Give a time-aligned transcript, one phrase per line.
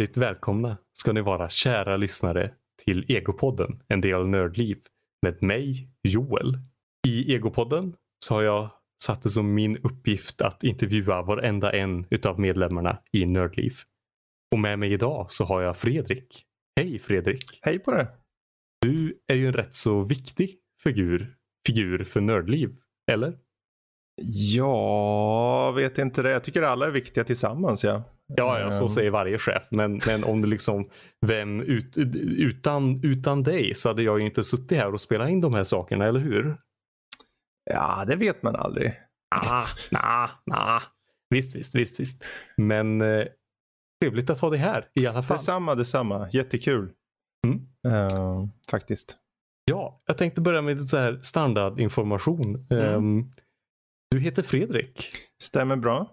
[0.00, 2.54] Hjärtligt välkomna ska ni vara kära lyssnare
[2.84, 4.78] till Egopodden, en del av Nördliv
[5.22, 6.58] med mig, Joel.
[7.06, 7.94] I Egopodden
[8.24, 8.70] så har jag
[9.02, 13.72] satt det som min uppgift att intervjua varenda en utav medlemmarna i Nördliv.
[14.52, 16.44] Och med mig idag så har jag Fredrik.
[16.76, 17.58] Hej Fredrik!
[17.62, 18.08] Hej på det!
[18.80, 22.76] Du är ju en rätt så viktig figur, figur för Nördliv,
[23.10, 23.38] eller?
[24.22, 26.30] Ja, vet inte det.
[26.30, 27.84] Jag tycker alla är viktiga tillsammans.
[27.84, 28.02] Ja,
[28.36, 28.88] ja, ja så Ehm.
[28.90, 29.62] säger varje chef.
[29.70, 30.84] Men, men om du liksom,
[31.26, 35.40] vem ut, utan, utan dig så hade jag ju inte suttit här och spelat in
[35.40, 36.56] de här sakerna, eller hur?
[37.70, 39.00] Ja, det vet man aldrig.
[39.50, 40.82] Ah, nah, nah.
[41.30, 42.24] Visst, visst, visst, visst.
[42.56, 43.24] Men eh,
[44.02, 45.36] trevligt att ha dig här i alla fall.
[45.36, 46.28] Detsamma, detsamma.
[46.32, 46.92] Jättekul.
[47.46, 47.66] Mm.
[47.96, 49.16] Eh, faktiskt.
[49.64, 52.66] Ja, jag tänkte börja med lite så här standardinformation.
[52.70, 52.84] Mm.
[52.94, 53.30] Ehm,
[54.10, 55.08] du heter Fredrik.
[55.42, 56.06] Stämmer bra.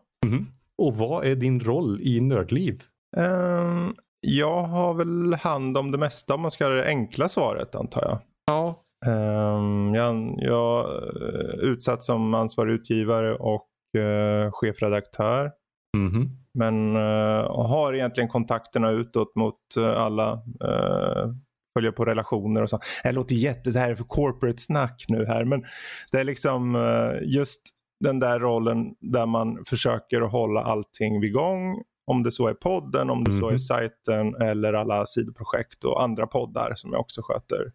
[0.78, 2.84] Och vad är din roll i Nördliv?
[3.18, 3.90] Eh,
[4.22, 8.02] jag har väl hand om det mesta om man ska göra det enkla svaret antar
[8.02, 8.20] jag.
[8.46, 8.84] Ja.
[9.06, 15.52] Eh, jag jag är utsatt som ansvarig utgivare och eh, chefredaktör.
[15.98, 16.30] Mhm.
[16.54, 20.34] Men eh, har egentligen kontakterna utåt mot eh, alla.
[20.64, 21.34] Uh,
[21.78, 22.80] följer på relationer och så.
[23.04, 25.46] Det låter jätte, det här är för corporate snack nu här.
[25.46, 25.64] Men
[26.12, 27.62] det är liksom eh, just
[28.00, 31.84] den där rollen där man försöker att hålla allting vid gång.
[32.12, 33.60] Om det så är podden, om det så är Mhm.
[33.60, 37.72] sajten eller alla sidoprojekt och andra poddar som jag också sköter.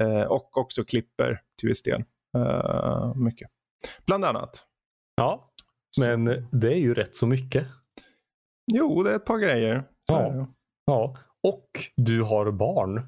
[0.00, 2.04] Eh, och också klipper till viss del.
[2.36, 3.48] Eh, mycket.
[4.06, 4.66] Bland annat.
[5.16, 5.50] Ja,
[5.90, 7.66] Så- men det är ju rätt så mycket.
[8.72, 9.84] Jo, det är ett par grejer.
[10.10, 10.46] Ja.
[10.86, 11.16] Ja.
[11.42, 13.06] Och du har barn.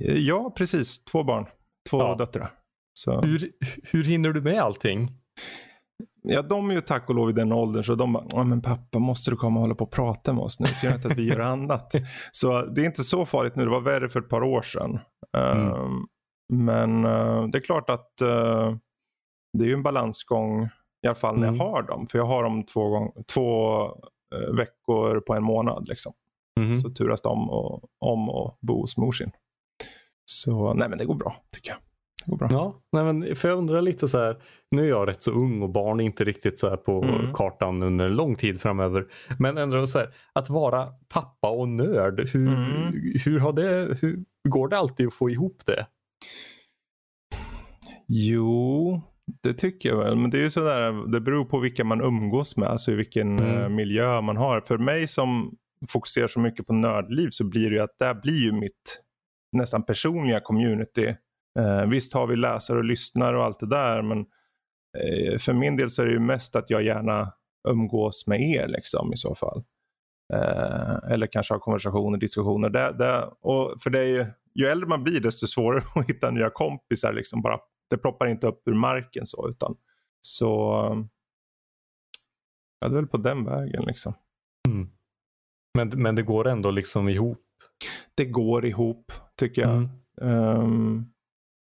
[0.00, 1.04] Ja, precis.
[1.04, 1.46] Två barn.
[1.90, 2.14] Två Ja.
[2.14, 2.50] döttrar.
[2.92, 3.52] Så, Hur,
[3.92, 5.08] hur hinner du med allting?
[6.22, 8.62] Ja, de är ju tack och lov i den åldern så de bara, "Ja, men
[8.62, 11.08] pappa måste du komma och hålla på och prata med oss nu så gör inte
[11.08, 11.92] att vi gör annat.
[12.32, 14.98] Så det är inte så farligt nu, det var värre för ett par år sedan.
[15.36, 15.68] Mm.
[15.72, 16.06] Ehm,
[16.52, 18.74] men eh, det är klart att eh,
[19.58, 20.64] det är ju en balansgång
[21.02, 21.60] i alla fall när Mm.
[21.60, 22.06] jag har dem.
[22.06, 23.80] För jag har dem två, gång, två
[24.34, 25.88] eh, veckor på en månad.
[25.88, 26.12] Liksom.
[26.60, 26.80] Mhm.
[26.80, 29.30] Så turas de och, om och bo hos morsin.
[30.24, 31.78] Så nej men det går bra tycker jag.
[32.24, 32.48] Det går bra.
[32.50, 34.42] Ja, nej men för jag undrar lite så här.
[34.70, 37.32] Nu är jag rätt så ung och barn är inte riktigt så här på Mm.
[37.34, 39.06] kartan under en lång tid framöver.
[39.38, 42.28] Men ändå så här, att vara pappa och nörd.
[42.32, 42.92] Hur, Mm.
[43.24, 45.86] hur, har det, hur går det alltid att få ihop det?
[48.08, 49.00] Jo,
[49.42, 50.16] det tycker jag väl.
[50.16, 53.62] Men det är ju sådär, det beror på vilka man umgås med, alltså vilken Mm.
[53.62, 54.60] eh, miljö man har.
[54.60, 55.54] För mig som
[55.88, 59.00] fokuserar så mycket på nördliv så blir det ju att det blir ju mitt
[59.56, 61.14] nästan personliga community.
[61.58, 64.18] Eh, visst har vi läsare och lyssnare och allt det där men
[64.98, 67.32] eh, för min del så är det ju mest att jag gärna
[67.68, 69.64] umgås med er liksom i så fall.
[70.32, 72.70] Eh, eller kanske ha konversationer, diskussioner.
[72.70, 76.30] Det, det, och för det är ju, ju äldre man blir desto svårare att hitta
[76.30, 77.12] nya kompisar.
[77.12, 77.58] Liksom bara,
[77.90, 79.48] det ploppar inte upp ur marken så.
[79.48, 79.76] Utan,
[80.20, 80.46] så
[82.80, 84.14] ja, det är väl på den vägen liksom.
[85.74, 87.46] Men, men det går ändå liksom ihop.
[88.14, 89.70] Det går ihop tycker jag.
[89.72, 89.88] Mm.
[90.22, 91.04] Ehm,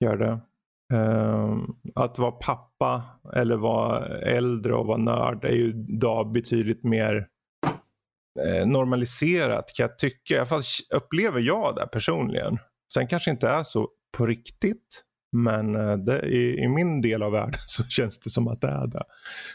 [0.02, 0.40] gör det.
[0.92, 3.04] Ehm, att vara pappa
[3.36, 7.26] eller vara äldre och vara nörd är ju idag betydligt mer
[8.40, 10.34] eh, normaliserat kan jag tycka.
[10.34, 10.62] I alla fall
[10.94, 12.58] upplever jag det personligen.
[12.94, 15.04] Sen kanske inte är så på riktigt.
[15.36, 18.68] Men eh, det, i, i min del av världen så känns det som att det
[18.68, 19.02] är det.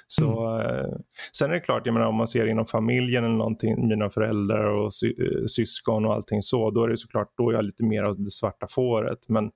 [0.08, 0.97] Så, eh,
[1.38, 4.64] sen är det klart, jag menar, om man ser inom familjen eller någonting, mina föräldrar
[4.64, 5.14] och sy,
[5.47, 8.31] syskon och allting så, då är det såklart då är jag lite mer av det
[8.31, 9.29] svarta fåret.
[9.29, 9.52] Men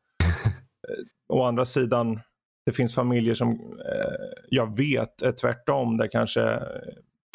[0.90, 2.20] Eh, å andra sidan,
[2.66, 6.62] det finns familjer som eh, jag vet är tvärtom, där kanske eh,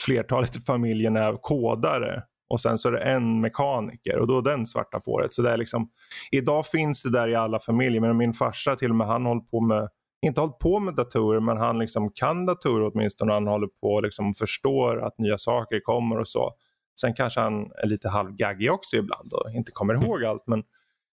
[0.07, 4.43] flertalet i familjen är kodare och sen så är det en mekaniker och då är
[4.43, 5.35] den svarta fåret.
[5.35, 5.91] Så det är liksom,
[6.31, 9.41] idag finns det där i alla familjer, men min farsa till och med, han håller
[9.41, 9.89] på med
[10.27, 13.33] inte hållit på med datorer men han liksom kan datorer åtminstone.
[13.33, 16.53] Han håller på och liksom förstår att nya saker kommer och så.
[17.01, 20.43] Sen kanske han är lite halvgaggig också ibland och inte kommer ihåg allt.
[20.47, 20.63] Men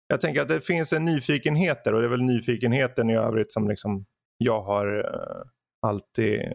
[0.09, 3.53] jag tänker att det finns en nyfikenhet där och det är väl nyfikenheten i övrigt
[3.53, 4.07] som liksom
[4.39, 5.51] jag har eh,
[5.83, 6.51] alltid eh,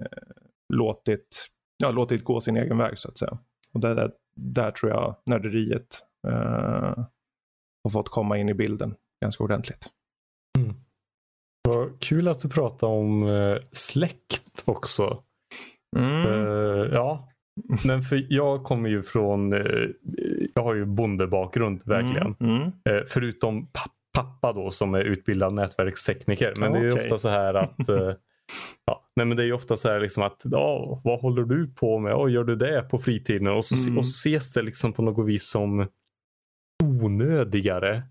[0.73, 1.47] låtit,
[1.83, 3.37] ja, låtit gå sin egen väg så att säga.
[3.73, 7.05] Och där, där, där tror jag nörderiet eh,
[7.83, 9.89] har fått komma in i bilden ganska ordentligt.
[11.67, 15.23] Vad kul att du pratar om eh, släkt också.
[15.97, 16.27] Mm.
[16.27, 17.29] Eh, ja,
[17.85, 19.87] men för jag kommer ju från, eh,
[20.55, 22.35] jag har ju bondebakgrund verkligen.
[22.39, 22.61] Mm.
[22.89, 23.03] Mm.
[23.07, 26.53] Förutom pa- pappa då som är utbildad nätverkstekniker.
[26.59, 27.03] Men det är ju Okej.
[27.03, 28.11] ofta så här att eh,
[28.85, 31.67] Ja, nej men det är ju ofta så här liksom att ja, vad håller du
[31.67, 32.13] på med?
[32.13, 33.47] Och gör du det på fritiden?
[33.47, 33.97] Och så, Mm.
[33.97, 35.87] och så ses det liksom på något vis som
[36.83, 38.03] onödigare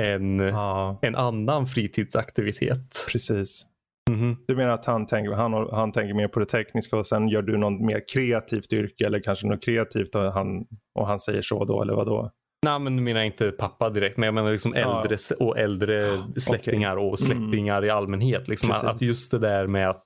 [0.00, 3.06] än Ja, en annan fritidsaktivitet.
[3.12, 3.66] precis.
[4.10, 4.36] Mhm.
[4.48, 7.42] Du menar att han tänker, han, han tänker mer på det tekniska och sen gör
[7.42, 10.64] du något mer kreativt yrke eller kanske något kreativt och han,
[10.98, 12.30] och han säger så då eller vad då?
[12.64, 14.98] Nej, men nu menar jag inte pappa direkt, men jag menar liksom Ja.
[15.00, 18.48] äldre s- och äldre släktingar och släktingar i allmänhet.
[18.48, 18.84] Liksom Precis.
[18.84, 20.04] att just det där med att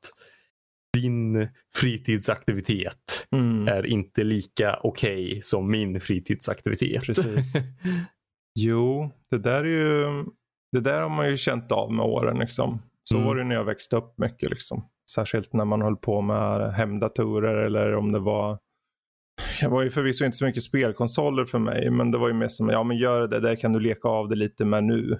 [0.96, 3.68] din fritidsaktivitet Mm.
[3.68, 7.02] är inte lika okej som min fritidsaktivitet.
[7.04, 7.54] Precis.
[8.60, 10.24] Jo, det där är ju,
[10.72, 12.78] det där har man ju känt av med åren liksom.
[13.08, 13.26] Så Mm.
[13.28, 14.88] var det när jag växte upp mycket liksom.
[15.14, 18.58] Särskilt när man höll på med hemdatorer eller om det var
[19.60, 22.48] jag var ju förvisso inte så mycket spelkonsoler för mig men det var ju mer
[22.48, 25.18] som, ja men gör det, där kan du leka av det lite med nu.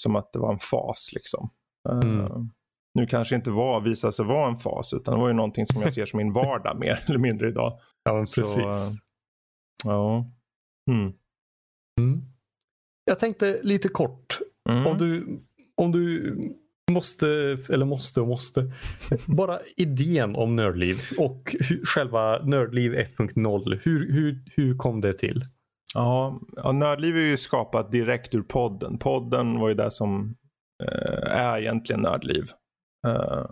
[0.00, 1.50] Som att det var en fas liksom.
[1.88, 2.50] Eh, Mm.
[2.94, 5.82] nu kanske inte var, visade sig vara en fas utan det var ju någonting som
[5.82, 7.78] jag ser som min vardag mer eller mindre idag.
[8.04, 8.58] Ja, men Så, precis.
[8.58, 8.74] eh,
[9.84, 10.24] Ja.
[10.90, 11.12] Mm.
[12.00, 12.20] Mm.
[13.04, 14.38] Jag tänkte lite kort.
[14.70, 14.86] Mm.
[14.86, 15.40] Om du,
[15.76, 16.34] om du
[16.88, 18.72] måste, eller måste och måste.
[19.26, 23.80] Bara idén om Nördliv och hur, själva Nördliv 1.0.
[23.82, 25.42] Hur, hur, hur kom det till?
[25.94, 28.98] Ja, ja, Nördliv är ju skapat direkt ur podden.
[28.98, 30.36] Podden var ju det som
[30.84, 32.44] eh, är egentligen Nördliv.
[33.06, 33.44] Eh,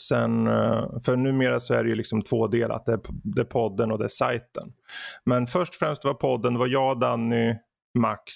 [0.00, 2.86] sen, eh, för numera så är det ju liksom tvådelat.
[2.86, 4.72] Det är, det är podden och det är sajten.
[5.24, 7.54] Men först och främst var podden, det var jag, Danny,
[7.98, 8.32] Max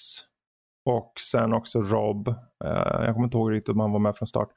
[0.88, 2.28] och sen också Rob.
[2.64, 4.48] Eh, jag kommer inte ihåg riktigt om han var med från start.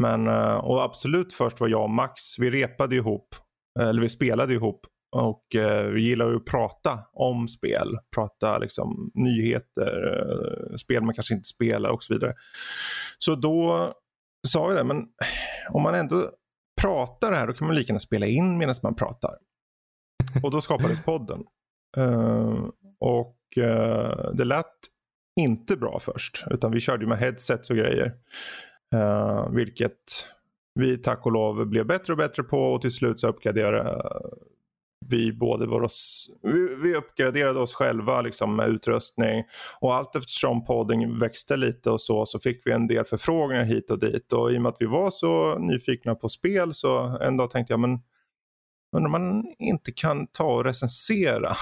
[0.00, 3.28] Men, eh, och absolut först var jag och Max, vi repade ihop.
[3.80, 4.86] Eller vi spelade ihop
[5.16, 7.98] och eh, vi gillar ju att prata om spel.
[8.14, 12.34] Prata liksom nyheter, spel man kanske inte spelar och så vidare.
[13.18, 13.92] Så då
[14.48, 15.06] sa vi det, men
[15.70, 16.30] om man ändå
[16.80, 19.34] pratar här då kan man lika gärna spela in medan man pratar.
[20.42, 21.44] Och då skapades podden.
[21.98, 22.68] Uh,
[23.00, 24.66] och uh, det lät
[25.36, 26.44] inte bra först.
[26.50, 28.14] Utan vi körde med headsets och grejer.
[28.94, 30.26] Uh, vilket
[30.74, 34.30] vi tack och lov blev bättre och bättre på och till slut så uppgraderade eh,
[35.10, 39.44] vi både var oss, vi, vi uppgraderade oss själva liksom med utrustning
[39.80, 43.90] och allt eftersom podden växte lite och så så fick vi en del förfrågningar hit
[43.90, 47.36] och dit och i och med att vi var så nyfikna på spel så en
[47.36, 47.98] dag tänkte jag men
[48.96, 51.56] undrar om man inte kan ta och recensera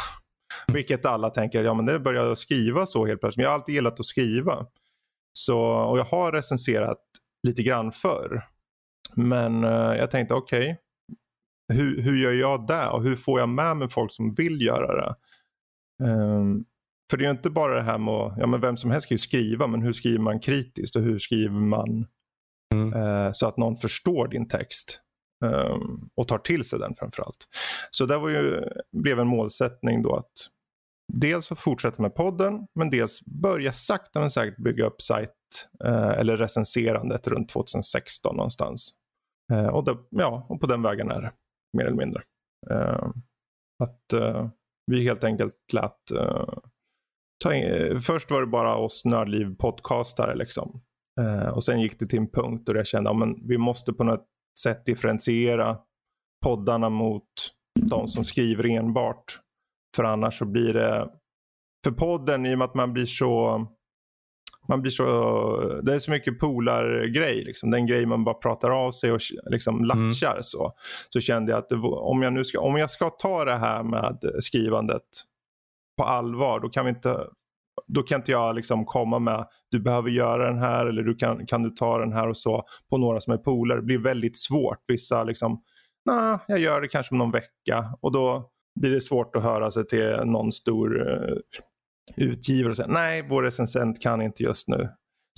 [0.66, 3.36] vilket alla tänker, ja men det började jag skriva så helt plötsligt.
[3.36, 4.66] Men jag har alltid gillat att skriva.
[5.32, 6.98] Så, och jag har recenserat
[7.46, 8.42] lite grann förr.
[9.14, 10.78] Men eh, jag tänkte okej,
[11.72, 14.96] hur, hur gör jag det och hur får jag med mig folk som vill göra
[14.96, 15.14] det?
[16.04, 16.64] Ehm,
[17.10, 19.08] för det är ju inte bara det här med att, ja men vem som helst
[19.08, 22.06] kan ju skriva, men hur skriver man kritiskt och hur skriver man
[22.74, 22.92] Mm.
[22.92, 25.00] eh, så att någon förstår din text.
[25.44, 27.48] Ehm, och tar till sig den framförallt.
[27.90, 30.32] Så det var ju, blev en målsättning då att
[31.12, 35.30] dels fortsätta med podden men dels börja sakta men säkert bygga upp sajt
[35.84, 38.90] eh, eller recenserandet runt 2016 någonstans.
[39.52, 41.32] Eh, och, det, ja, och på den vägen är det
[41.76, 42.22] mer eller mindre.
[42.70, 43.08] Eh,
[43.82, 44.48] att eh,
[44.86, 46.48] vi helt enkelt lät eh,
[47.44, 50.82] ta in, först var det bara oss Nördliv podcastare liksom.
[51.20, 53.16] Eh, och sen gick det till en punkt då jag kände att
[53.48, 54.26] vi måste på något
[54.62, 55.76] sätt differentiera
[56.44, 57.24] poddarna mot
[57.80, 59.40] de som skriver enbart.
[59.96, 61.08] För annars så blir det,
[61.84, 63.66] för podden i och med att man blir så,
[64.68, 67.70] man blir så, det är så mycket polargrej liksom.
[67.70, 70.72] Den grej man bara pratar av sig och liksom latchar så.
[71.10, 73.82] Så kände jag att det, om jag nu ska, om jag ska ta det här
[73.82, 75.02] med skrivandet
[75.98, 77.26] på allvar då kan vi inte
[77.86, 81.46] då kan inte jag liksom komma med du behöver göra den här eller du kan,
[81.46, 83.78] kan du ta den här och så på några som är polare.
[83.78, 84.78] Det blir väldigt svårt.
[84.86, 85.62] Vissa liksom,
[86.04, 89.70] nej, jag gör det kanske om någon vecka och då blir det svårt att höra
[89.70, 91.36] sig till någon stor eh,
[92.16, 94.88] utgivare och säga nej, vår recensent kan inte just nu.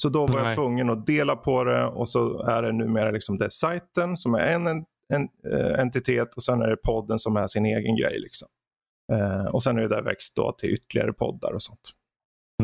[0.03, 0.55] Så då var jag Nej.
[0.55, 4.47] tvungen att dela på det och så är det numera liksom det sajten som är
[4.47, 8.21] en, en, en eh, entitet och sen är det podden som är sin egen grej.
[8.21, 8.49] Liksom.
[9.13, 11.91] Eh, och sen är det där växt då till ytterligare poddar och sånt.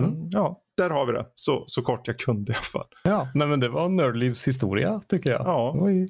[0.04, 0.28] Mm.
[0.30, 1.26] Ja, där har vi det.
[1.34, 2.86] Så, så kort jag kunde i alla fall.
[3.04, 5.40] Ja, nej, men det var Nördlivs historia tycker jag.
[5.46, 5.90] Ja.
[5.90, 6.08] Ju-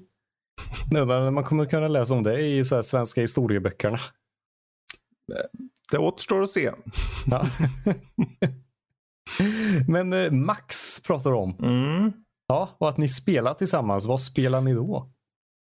[0.91, 4.01] Nu, men man kommer kunna läsa om det i så svenska historieböckerna.
[5.93, 6.73] Det återstår att se.
[7.27, 7.47] Ja.
[9.89, 11.57] men eh, Max pratar om.
[11.63, 12.13] Mm.
[12.47, 14.07] Ja, och att ni spelar tillsammans.
[14.07, 15.11] Vad spelar ni då?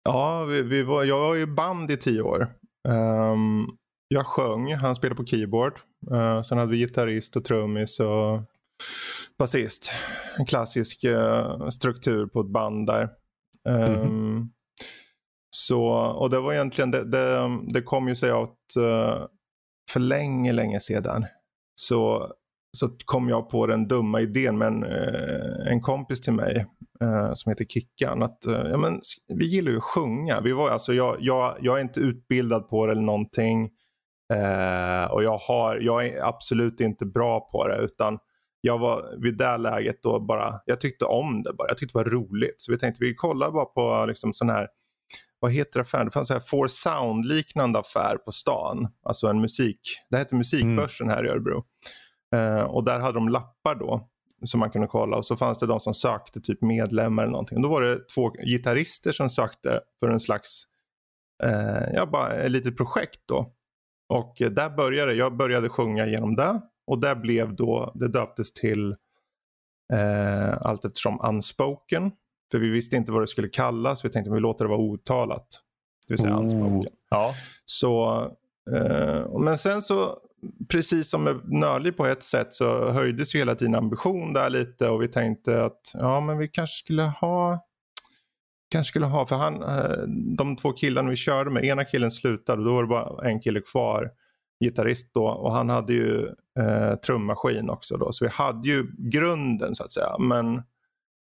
[0.03, 2.47] Ja, vi, vi var, jag var i band i tio år.
[2.89, 3.65] Ehm,
[4.07, 5.73] jag sjöng, han spelade på keyboard.
[6.11, 8.41] Uh, sen hade vi gitarrist och trummis och
[9.39, 9.91] basist.
[10.37, 13.09] En klassisk eh, struktur på ett band där.
[13.69, 14.49] Ehm,
[15.49, 15.83] Så,
[16.19, 19.25] och det var egentligen, det, det, det kom ju sig att uh,
[19.91, 21.25] för länge, länge sedan
[21.75, 22.31] så,
[22.77, 26.65] så kom jag på den dumma idén med en, uh, en kompis till mig
[27.03, 28.23] uh, som heter Kickan.
[28.23, 29.01] Att, ja, men,
[29.33, 30.41] vi gillar ju att sjunga.
[30.41, 33.69] Vi var, alltså, jag, jag, jag är inte utbildad på det eller någonting.
[34.33, 38.19] Eh, och jag, har, jag är absolut inte bra på det utan
[38.61, 41.67] jag var vid det läget då bara, jag tyckte om det bara.
[41.67, 42.55] Jag tyckte det var roligt.
[42.57, 44.67] Så vi tänkte vi kollar bara på liksom sån här
[45.39, 46.05] vad heter affären?
[46.05, 48.87] Det fanns en For Sound-liknande affär på stan.
[49.03, 49.79] Alltså en musik,
[50.09, 51.63] det hette Musikbörsen här i Örebro.
[52.35, 54.09] Eh, och där hade de lappar då
[54.43, 57.57] som man kunde kolla och så fanns det de som sökte typ medlemmar eller någonting.
[57.57, 60.63] Och då var det två gitarrister som sökte för en slags,
[61.43, 63.54] eh, ja bara ett litet projekt då.
[64.09, 68.53] Och uh, där började jag började sjunga genom det och det blev då, det döptes
[68.53, 68.95] till
[69.93, 72.11] eh, allt eftersom unspoken.
[72.51, 74.05] För vi visste inte vad det skulle kallas.
[74.05, 75.47] Vi tänkte att vi låter det vara otalat.
[76.07, 76.41] Det vill säga oh.
[76.41, 76.91] unspoken.
[77.09, 77.33] Ja.
[77.65, 78.21] Så,
[78.71, 80.17] eh, men sen så,
[80.71, 84.89] precis som med Nörli på ett sätt så höjdes ju hela tiden ambition där lite
[84.89, 87.65] och vi tänkte att ja men vi kanske skulle ha
[88.71, 90.07] kanske skulle ha, för han, eh,
[90.37, 93.39] de två killarna vi körde med, ena killen slutade och då var det bara en
[93.39, 94.11] kille kvar
[94.63, 96.27] gitarrist då och han hade ju
[96.59, 98.11] eh, trummaskin också då.
[98.11, 100.17] Så vi hade ju grunden så att säga.
[100.19, 100.61] Men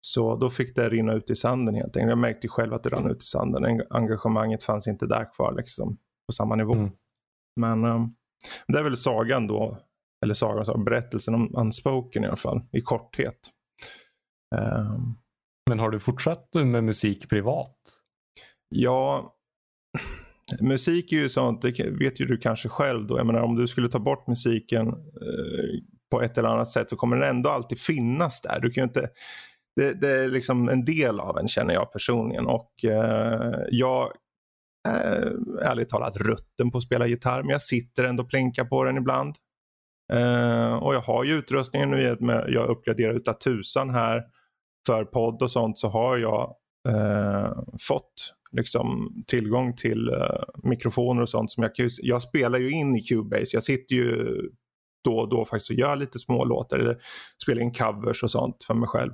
[0.00, 2.08] Så då fick det rinna ut i sanden helt enkelt.
[2.08, 3.82] Jag märkte själv att det rann ut i sanden.
[3.90, 6.72] Engagemanget fanns inte där kvar liksom, på samma nivå.
[6.72, 6.90] Mm.
[7.60, 8.14] Men um,
[8.68, 9.78] det är väl sagan då,
[10.24, 13.38] eller sagan, berättelsen om Unspoken i alla fall, i korthet.
[14.56, 15.18] Um,
[15.70, 17.76] Men har du fortsatt med musik privat?
[18.68, 19.34] Ja,
[20.60, 23.18] musik är ju sånt, det vet ju du kanske själv då.
[23.18, 26.96] Jag menar om du skulle ta bort musiken eh, på ett eller annat sätt så
[26.96, 28.60] kommer den ändå alltid finnas där.
[28.60, 29.08] Du kan inte,
[29.76, 34.12] det, det är liksom en del av en känner jag personligen och eh, jag
[34.88, 38.84] eh, ärligt talat rutten på att spela gitarr men jag sitter ändå och plänkar på
[38.84, 39.34] den ibland.
[40.12, 44.22] Eh, och jag har ju utrustningen nu i och med jag uppgraderar utav tusan här
[44.86, 46.54] för podd och sånt så har jag
[46.88, 47.52] eh,
[47.88, 51.50] fått liksom, tillgång till eh, mikrofoner och sånt.
[51.50, 51.72] som jag,
[52.02, 53.56] jag spelar ju in i Cubase.
[53.56, 54.40] Jag sitter ju
[55.04, 56.98] då och då faktiskt och gör lite små låtar eller
[57.42, 59.12] spelar in covers och sånt för mig själv.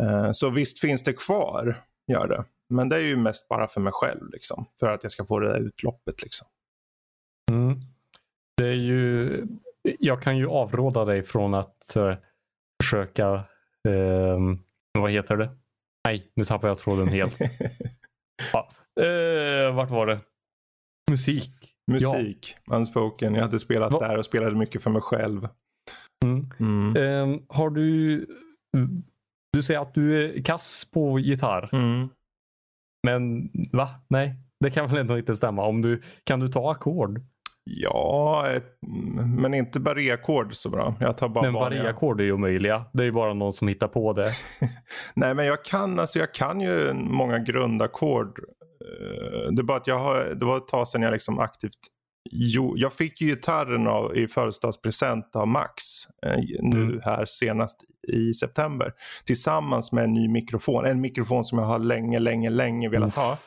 [0.00, 2.44] Eh, så visst finns det kvar, gör det.
[2.70, 5.38] Men det är ju mest bara för mig själv, liksom, för att jag ska få
[5.38, 6.22] det där utloppet.
[6.22, 6.48] Liksom.
[7.50, 7.80] Mm.
[8.56, 9.46] Det är ju,
[9.82, 12.14] jag kan ju avråda dig från att uh,
[12.82, 13.34] försöka,
[13.88, 14.38] uh,
[14.98, 15.50] vad heter det?
[16.04, 17.38] Nej, nu tappar jag tråden helt.
[18.52, 18.70] Ja.
[19.02, 20.20] Eh, vart var det?
[21.10, 21.74] Musik.
[21.92, 22.56] Musik.
[22.66, 22.76] Ja.
[22.76, 23.34] Unspoken.
[23.34, 23.98] Jag hade spelat Va?
[23.98, 25.48] där och spelade mycket för mig själv.
[26.24, 26.50] Mm.
[26.60, 26.96] Mm.
[26.96, 28.26] Eh, har du...
[29.52, 31.70] Du säger att du är kass på gitarr.
[31.72, 32.08] Mm.
[33.02, 33.88] Men va?
[34.08, 35.66] Nej, det kan väl ändå inte stämma.
[35.66, 37.20] Om du, kan du ta ackord?
[37.64, 38.46] Ja,
[39.40, 40.94] men inte barré-ackord så bra.
[41.00, 42.84] Jag tar bara men barré-ackord är ju omöjliga.
[42.92, 44.30] Det är ju bara någon som hittar på det.
[45.14, 48.38] Nej, men jag kan, alltså, jag kan ju många grundackord.
[48.84, 51.78] Eh, det är bara att jag har, det var ett tag sedan jag liksom aktivt
[52.30, 55.82] Jo, jag fick ju gitarren av, i födelsedagspresent av Max
[56.26, 57.00] eh, nu mm.
[57.04, 58.92] här senast i september.
[59.24, 60.86] Tillsammans med en ny mikrofon.
[60.86, 63.38] En mikrofon som jag har länge, länge, länge velat ha.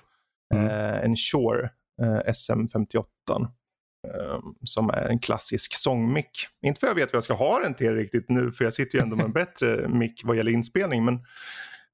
[0.53, 0.65] Mm.
[0.65, 1.70] Eh, en Shure
[2.01, 3.03] eh, SM58.
[4.08, 6.48] Eh, som är en klassisk sångmick.
[6.65, 8.74] Inte för att jag vet vad jag ska ha den till riktigt nu för jag
[8.74, 11.06] sitter ju ändå med en bättre mick vad gäller inspelning.
[11.06, 11.15] Men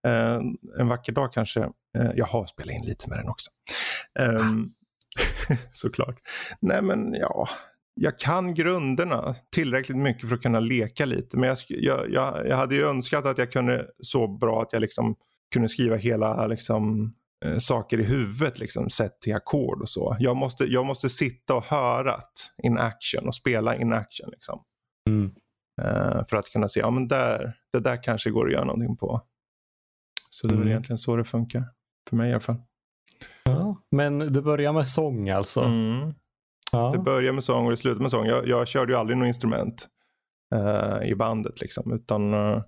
[0.07, 0.41] eh,
[0.79, 1.59] en vacker dag kanske.
[1.97, 3.51] Eh, jag har spelat in lite med den också.
[4.19, 4.73] Um,
[5.71, 6.19] såklart.
[6.59, 7.49] Nej men ja,
[7.93, 11.37] jag kan grunderna tillräckligt mycket för att kunna leka lite.
[11.37, 14.79] Men jag, jag, jag, jag hade ju önskat att jag kunde så bra att jag
[14.79, 15.15] liksom
[15.53, 17.13] kunde skriva hela liksom,
[17.45, 20.17] eh, saker i huvudet liksom, sett till ackord och så.
[20.19, 22.21] Jag måste, jag måste sitta och höra
[22.63, 24.29] in action och spela in action.
[24.31, 24.63] Liksom.
[25.09, 25.25] Mm.
[25.81, 28.97] Uh, för att kunna se, ja men där, det där kanske går att göra någonting
[28.97, 29.21] på.
[30.29, 30.63] Så det är mm.
[30.63, 31.63] väl egentligen så det funkar.
[32.09, 32.61] För mig i alla fall.
[33.91, 35.61] Men du börjar med sång alltså?
[35.61, 36.13] Mm.
[36.71, 36.91] Ja.
[36.91, 38.25] Det börjar med sång och det slutar med sång.
[38.25, 39.87] Jag, jag körde ju aldrig något instrument
[40.55, 41.61] uh, i bandet.
[41.61, 42.61] Liksom, utan uh,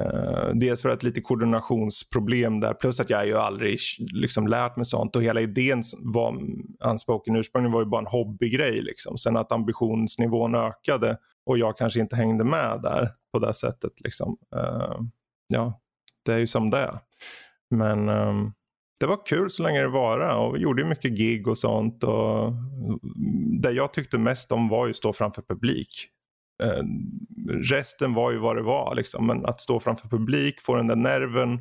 [0.00, 3.78] Uh, dels för att lite koordinationsproblem där plus att jag ju aldrig
[4.14, 6.38] liksom lärt mig sånt och hela idén var
[6.84, 9.18] Unspoken ursprungligen var ju bara en hobbygrej liksom.
[9.18, 14.36] Sen att ambitionsnivån ökade och jag kanske inte hängde med där på det sättet liksom.
[14.56, 15.00] Uh,
[15.48, 15.80] ja,
[16.24, 16.98] det är ju som det är.
[17.70, 18.52] Men um,
[19.00, 22.04] det var kul så länge det var och vi gjorde mycket gig och sånt.
[22.04, 22.52] Och
[23.62, 26.08] det jag tyckte mest om var ju att stå framför publik.
[26.62, 26.82] Eh,
[27.62, 29.26] resten var ju vad det var liksom.
[29.26, 31.58] Men att stå framför publik, få den där nerven.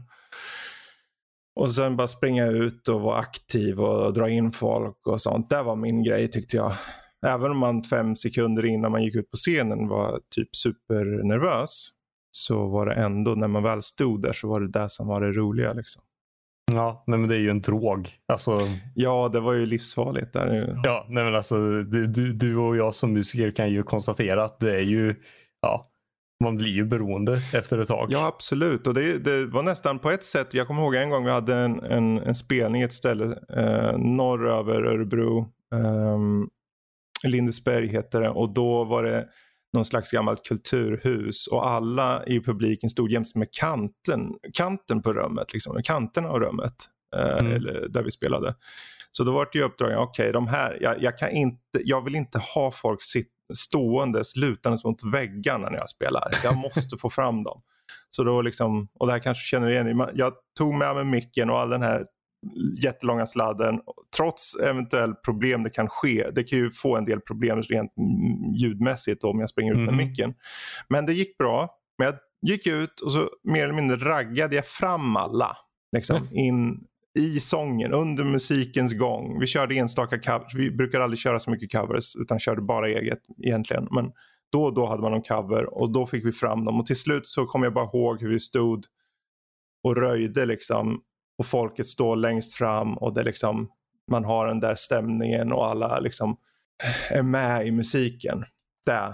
[1.56, 5.50] Och sen bara springa ut och vara aktiv och dra in folk och sånt.
[5.50, 6.74] Det var min grej tyckte jag.
[7.26, 11.90] Även om man fem sekunder innan man gick ut på scenen var typ supernervös.
[12.32, 15.22] Så var det ändå, när man väl stod där så var det det som var
[15.22, 15.74] det roliga.
[15.74, 16.04] Liksom.
[16.72, 18.10] Ja, nej, men det är ju en drog.
[18.28, 18.58] Alltså...
[18.96, 20.34] Ja, det var ju livsfarligt.
[20.34, 20.80] Där.
[20.84, 24.60] Ja, nej, men alltså, du, du, du och jag som musiker kan ju konstatera att
[24.60, 25.16] det är ju,
[25.62, 25.90] ja,
[26.44, 28.10] man blir ju beroende efter ett tag.
[28.12, 28.88] Ja, absolut.
[28.88, 31.56] Och det, det var nästan på ett sätt, jag kommer ihåg en gång vi hade
[31.56, 35.40] en, en, en spelning ett ställe eh, norr över Örebro.
[35.74, 36.20] Eh,
[37.30, 39.28] Lindesberg heter det och då var det
[39.74, 45.54] någon slags gammalt kulturhus och alla i publiken stod jäms med kanten, kanten på rummet,
[45.54, 46.76] liksom, kanterna av rummet
[47.16, 47.52] eh, mm.
[47.52, 48.56] eller, där vi spelade.
[49.12, 51.14] Så då var det ju uppdraget, okej okay, jag, jag,
[51.84, 56.30] jag vill inte ha folk sitt, ståendes lutandes mot väggarna när jag spelar.
[56.44, 57.62] Jag måste få fram dem.
[58.10, 61.60] Så då liksom, och det här kanske känner igen Jag tog med mig micken och
[61.60, 62.06] all den här
[62.84, 63.80] jättelånga sladden.
[64.18, 66.28] Trots eventuell problem det kan ske.
[66.36, 67.92] Det kan ju få en del problem rent
[68.56, 70.08] ljudmässigt om jag springer ut med mm.
[70.08, 70.34] micken.
[70.90, 71.70] Men det gick bra.
[71.98, 75.58] Men jag gick ut och så mer eller mindre raggade jag fram alla.
[75.92, 76.34] Liksom, mm.
[76.34, 76.80] in
[77.20, 79.40] i sången under musikens gång.
[79.40, 80.56] Vi körde enstaka covers.
[80.56, 83.88] Vi brukar aldrig köra så mycket covers utan körde bara eget egentligen.
[83.92, 84.12] Men
[84.52, 86.80] då och då hade man någon cover och då fick vi fram dem.
[86.80, 88.86] Och till slut så kom jag bara ihåg hur vi stod
[89.84, 91.02] och röjde liksom
[91.38, 93.72] och folket står längst fram och det liksom,
[94.12, 96.38] man har den där stämningen och alla liksom
[97.12, 98.46] är med i musiken.
[98.86, 99.14] Det,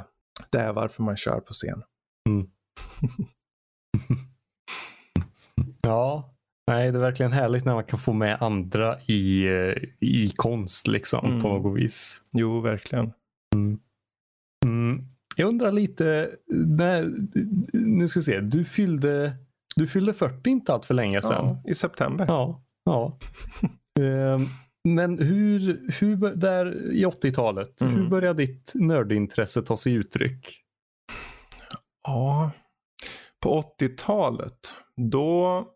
[0.52, 1.84] det är varför man kör på scen.
[2.30, 2.48] Mm.
[5.82, 6.36] ja,
[6.68, 9.48] nej det är verkligen härligt när man kan få med andra i,
[10.00, 11.42] i konst liksom mm.
[11.42, 12.22] på något vis.
[12.32, 13.14] Jo, verkligen.
[13.56, 13.80] Mm.
[14.66, 15.08] mm.
[15.36, 16.32] Jag undrar lite,
[16.68, 17.14] när,
[17.74, 19.36] nu ska vi se, du fyllde
[19.76, 21.46] du fyllde 40 inte allt för länge sedan.
[21.64, 22.26] Ja, I september.
[22.30, 22.64] Ja.
[22.84, 23.18] ja.
[24.00, 24.46] Ehm,
[24.84, 27.94] men hur, hur där i 80-talet, mm.
[27.94, 30.60] hur började ditt nördintresse ta sig uttryck?
[32.08, 32.52] Ja,
[33.44, 34.76] på 80-talet
[35.12, 35.68] då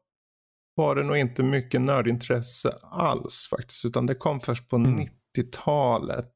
[0.75, 3.85] var det nog inte mycket nördintresse alls faktiskt.
[3.85, 5.05] Utan det kom först på mm.
[5.37, 6.35] 90-talet.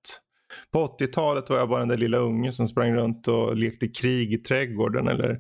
[0.72, 4.34] På 80-talet var jag bara den där lilla ungen som sprang runt och lekte krig
[4.34, 5.40] i trädgården eller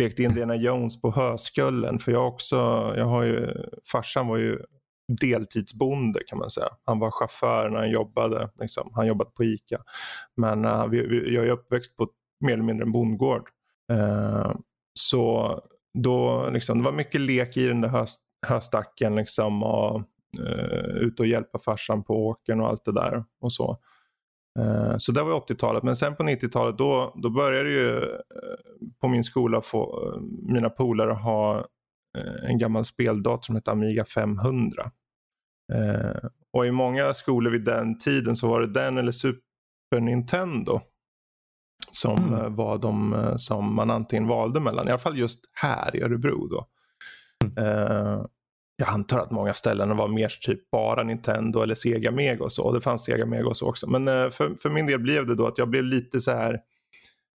[0.00, 1.98] lekte Indiana Jones på höskullen.
[1.98, 2.56] För jag också,
[2.96, 3.48] jag har ju,
[3.92, 4.58] farsan var ju
[5.20, 6.68] deltidsbonde kan man säga.
[6.84, 8.50] Han var chaufför när han jobbade.
[8.60, 8.90] Liksom.
[8.94, 9.82] Han jobbade på ICA.
[10.36, 12.08] Men uh, vi, vi, jag är uppväxt på
[12.40, 13.48] mer eller mindre en bondgård.
[13.92, 14.52] Uh,
[14.94, 15.60] så
[15.98, 20.02] då, liksom, det var mycket lek i den där höst, höstacken liksom, och
[20.40, 23.24] uh, ut och hjälpa farsan på åkern och allt det där.
[23.40, 23.78] och så.
[24.58, 25.82] Eh, så det var 80-talet.
[25.82, 28.18] Men sen på 90-talet då, då började ju eh,
[29.00, 30.20] på min skola få eh,
[30.52, 31.66] mina polare ha
[32.48, 34.90] en gammal speldator som hette Amiga 500.
[36.52, 40.80] Och i många skolor vid den tiden så var det den eller Super Nintendo
[41.90, 42.54] som mm.
[42.56, 44.88] var de som man antingen valde mellan.
[44.88, 46.66] I alla fall just här i Örebro då.
[47.62, 48.26] Mm
[48.76, 52.72] jag antar att många ställen var mer typ bara Nintendo eller Sega Mega och så.
[52.72, 53.90] Det fanns Sega Mega och så också.
[53.90, 56.58] Men eh, för, för min del blev det då att jag blev lite så här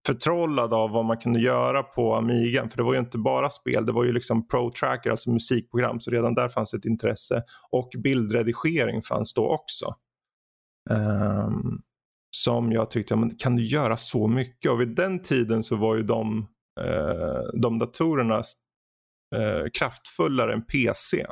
[0.08, 2.70] förtrollad av vad man kunde göra på Amigan.
[2.70, 6.00] För det var ju inte bara spel, det var ju liksom Pro Tracker, alltså musikprogram.
[6.00, 7.44] Så redan där fanns ett intresse.
[7.72, 9.96] Och bildredigering fanns då också.
[10.90, 11.82] Um,
[12.32, 14.72] som jag tyckte, men kan du göra så mycket?
[14.72, 16.48] Och vid den tiden så var ju de,
[16.82, 18.44] uh, de datorerna
[19.36, 21.26] uh, kraftfullare än PC.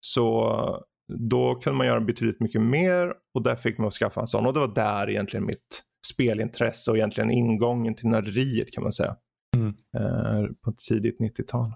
[0.00, 4.46] Så då kunde man göra betydligt mycket mer och där fick man skaffa en sån.
[4.46, 9.16] Och det var där egentligen mitt spelintresse och egentligen ingången till nörderiet kan man säga.
[9.56, 9.68] Mm.
[9.68, 11.72] Uh, på tidigt 90-tal.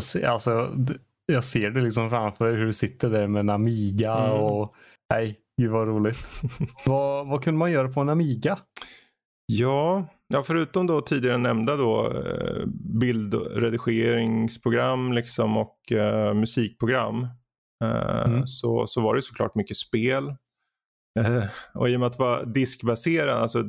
[0.00, 0.18] Alltså,
[1.26, 4.40] jag ser det liksom framför hur du sitter där med en Amiga mm.
[4.40, 4.74] och
[5.14, 6.16] nej, gud vad roligt.
[6.86, 8.58] vad, vad kunde man göra på en Amiga?
[9.52, 12.66] Ja, ja förutom då tidigare nämnda då eh,
[13.00, 17.22] bildredigeringsprogram liksom och uh, musikprogram
[17.84, 18.46] uh, mm.
[18.46, 20.24] så, så var det såklart mycket spel.
[21.20, 23.64] Uh, och i och med att det var diskbaserat, alltså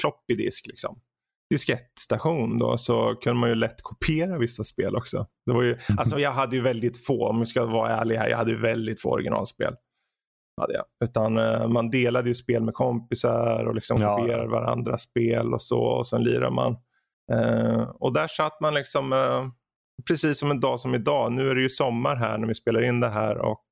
[0.00, 1.00] floppy disk liksom
[1.50, 5.26] diskettstation då så kunde man ju lätt kopiera vissa spel också.
[5.46, 5.98] Det var ju, mm.
[5.98, 8.60] Alltså jag hade ju väldigt få, om vi ska vara ärliga här, jag hade ju
[8.60, 9.74] väldigt få originalspel.
[11.04, 14.16] Utan uh, man delade ju spel med kompisar och liksom ja.
[14.16, 16.76] kopierade varandras spel och så och sen lirade man.
[17.32, 19.48] Uh, och där satt man liksom uh,
[20.08, 21.32] precis som en dag som idag.
[21.32, 23.64] Nu är det ju sommar här när vi spelar in det här och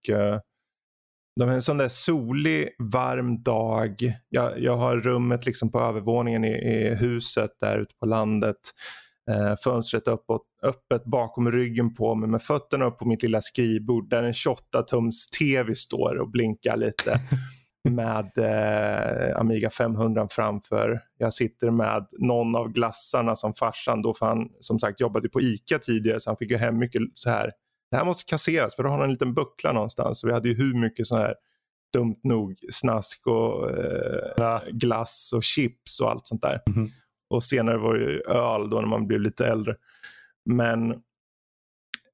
[1.40, 4.14] de är en sån där solig, varm dag.
[4.28, 8.56] Jag, jag har rummet liksom på övervåningen i, i huset där ute på landet.
[9.28, 14.10] Eh, fönstret uppåt, öppet bakom ryggen på mig med fötterna upp på mitt lilla skrivbord
[14.10, 17.20] där en 28-tums tv står och blinkar lite.
[17.90, 21.00] med eh, Amiga 500 framför.
[21.18, 25.40] Jag sitter med någon av glassarna som farsan då för han som sagt jobbade på
[25.40, 27.52] ICA tidigare så han fick ju hem mycket så här
[27.90, 30.20] det här måste kasseras för då har han en liten buckla någonstans.
[30.20, 31.34] Så vi hade ju hur mycket så här
[31.92, 34.62] dumt nog snask och eh, ja.
[34.72, 36.60] glass och chips och allt sånt där.
[36.66, 36.88] Mm.
[37.30, 39.76] Och senare var det ju öl då när man blev lite äldre.
[40.44, 40.90] Men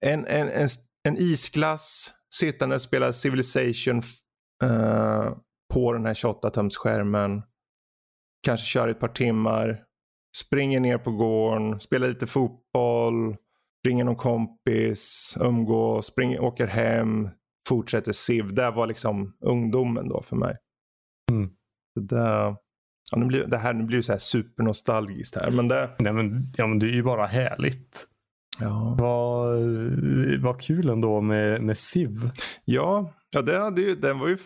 [0.00, 0.68] en, en, en,
[1.09, 4.03] en isglass, sittande och spela Civilization
[4.64, 5.37] uh,
[5.72, 7.42] på den här 28-tums skärmen.
[8.46, 9.83] Kanske köra ett par timmar.
[10.37, 13.37] Springer ner på gården, spelar lite fotboll
[13.85, 17.29] ringer någon kompis, umgås, springer, åker hem,
[17.68, 18.55] fortsätter SIV.
[18.55, 20.57] Det var liksom ungdomen då för mig.
[21.33, 21.50] Mm.
[21.94, 22.57] Så det,
[23.12, 25.51] ja, nu blir, det här nu blir så här supernostalgiskt här.
[25.51, 25.90] Men det...
[25.99, 28.07] Nej, men, ja, men det är ju bara härligt.
[28.61, 28.97] Ja.
[28.99, 29.59] Vad,
[30.43, 32.31] vad kul ändå med, med SIV.
[32.64, 34.38] Ja, ja det hade ju, den var ju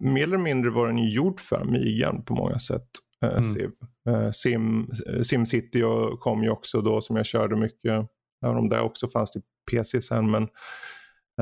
[0.00, 2.88] mer eller mindre var den ju gjord för Amigan på många sätt.
[3.22, 3.44] Eh, mm.
[3.44, 3.70] SIV.
[4.08, 4.90] Eh, Sim,
[5.22, 5.82] Simcity
[6.20, 8.06] kom ju också då som jag körde mycket.
[8.44, 10.30] Även om det också fanns till PC sen.
[10.30, 10.42] Men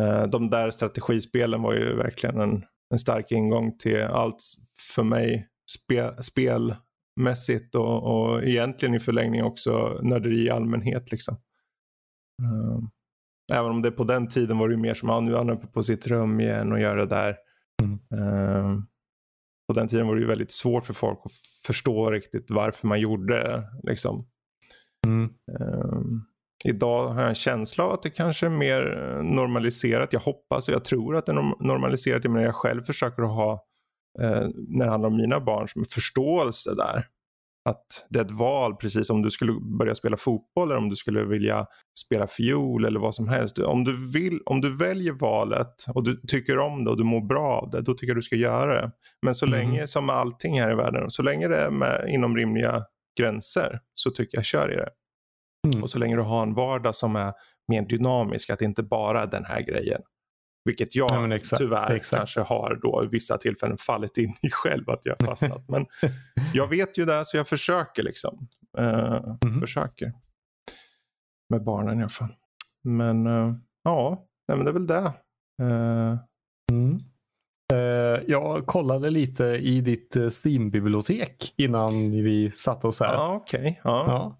[0.00, 4.42] eh, de där strategispelen var ju verkligen en, en stark ingång till allt
[4.94, 11.10] för mig spe, spelmässigt och, och egentligen i förlängning också nörderi i allmänhet.
[11.10, 11.34] Liksom.
[12.42, 12.88] Uh,
[13.52, 15.50] även om det på den tiden var det mer som att ah, nu är han
[15.50, 17.36] uppe på sitt rum igen och gör det där.
[17.82, 17.98] Mm.
[18.20, 18.80] Uh,
[19.68, 21.32] på den tiden var det ju väldigt svårt för folk att
[21.66, 23.64] förstå riktigt varför man gjorde det.
[23.82, 24.26] Liksom.
[25.06, 25.30] Mm.
[25.60, 26.26] Um,
[26.66, 28.82] Idag har jag en känsla av att det kanske är mer
[29.22, 30.12] normaliserat.
[30.12, 32.24] Jag hoppas och jag tror att det är normaliserat.
[32.24, 33.64] Jag menar jag själv försöker att ha,
[34.20, 37.06] eh, när det handlar om mina barn, som förståelse där.
[37.68, 40.96] Att det är ett val precis som du skulle börja spela fotboll eller om du
[40.96, 41.66] skulle vilja
[41.98, 43.58] spela fiol eller vad som helst.
[43.58, 47.20] Om du, vill, om du väljer valet och du tycker om det och du mår
[47.20, 48.90] bra av det, då tycker jag du ska göra det.
[49.22, 49.58] Men så mm.
[49.58, 52.84] länge, som med allting här i världen, så länge det är med, inom rimliga
[53.18, 54.88] gränser så tycker jag kör i det.
[55.66, 55.82] Mm.
[55.82, 57.32] Och så länge du har en vardag som är
[57.68, 60.00] mer dynamisk, att det inte bara är den här grejen.
[60.64, 62.18] Vilket jag ja, exakt, tyvärr exakt.
[62.18, 65.64] kanske har då i vissa tillfällen fallit in i själv att jag fastnat.
[65.68, 65.86] men
[66.54, 68.48] jag vet ju det så jag försöker liksom.
[68.78, 69.60] Uh, mm.
[69.60, 70.12] Försöker.
[71.50, 72.34] Med barnen i alla fall.
[72.82, 75.12] Men uh, ja, nej, men det är väl det.
[75.62, 76.18] Uh...
[76.72, 76.98] Mm.
[78.26, 83.14] Jag kollade lite i ditt Steam-bibliotek innan vi satte oss här.
[83.14, 83.74] Ah, okay.
[83.84, 84.36] ja,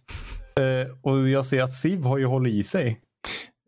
[0.56, 0.86] ja.
[1.02, 3.00] Och jag ser att Siv har ju hållit i sig.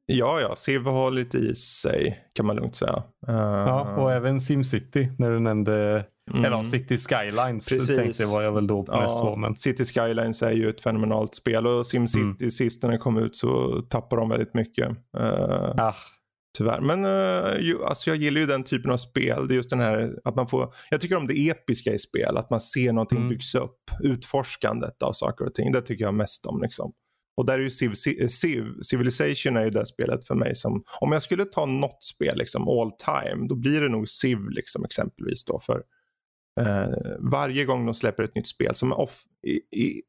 [0.09, 3.03] Ja, ja, Siv har hållit i sig kan man lugnt säga.
[3.29, 6.45] Uh, ja, och även SimCity när du nämnde, mm.
[6.45, 7.97] eller City Skylines Precis.
[7.97, 9.37] tänkte var jag väl då ja, mest på.
[9.37, 9.57] Men...
[9.57, 12.51] City Skylines är ju ett fenomenalt spel och SimCity mm.
[12.51, 14.89] sist när det kom ut så tappade de väldigt mycket.
[15.19, 15.95] Uh, ah.
[16.59, 16.81] Tyvärr.
[16.81, 19.49] Men uh, ju, alltså jag gillar ju den typen av spel.
[19.49, 22.37] Det är just den här att man får, jag tycker om det episka i spel.
[22.37, 23.29] Att man ser någonting mm.
[23.29, 23.81] byggs upp.
[24.03, 25.73] Utforskandet av saker och ting.
[25.73, 26.63] Det tycker jag mest om.
[26.63, 26.93] Liksom.
[27.37, 27.93] Och där är ju Civ,
[28.29, 32.39] Civ, Civilization är ju det spelet för mig som, om jag skulle ta något spel
[32.39, 35.83] liksom all time, då blir det nog Civ liksom exempelvis då för
[36.61, 36.89] eh,
[37.31, 40.03] varje gång de släpper ett nytt spel som är off, i, i,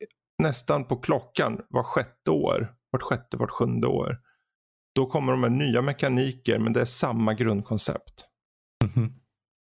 [0.43, 4.17] nästan på klockan var sjätte år, vart sjätte, vart sjunde år
[4.95, 8.25] då kommer de med nya mekaniker men det är samma grundkoncept.
[8.83, 9.13] Mm -hmm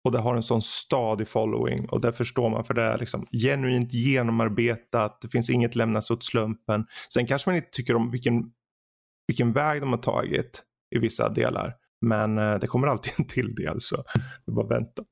[0.08, 3.26] och det har en sån stadig following och det förstår man för det är liksom
[3.32, 5.20] genuint genomarbetat.
[5.20, 6.86] Det finns inget lämnas åt slumpen.
[7.14, 8.44] Sen kanske man inte tycker om vilken,
[9.26, 10.62] vilken väg de har tagit
[10.96, 11.74] i vissa delar.
[12.06, 13.96] Men eh, det kommer alltid en till del så
[14.46, 15.02] det är bara att vänta.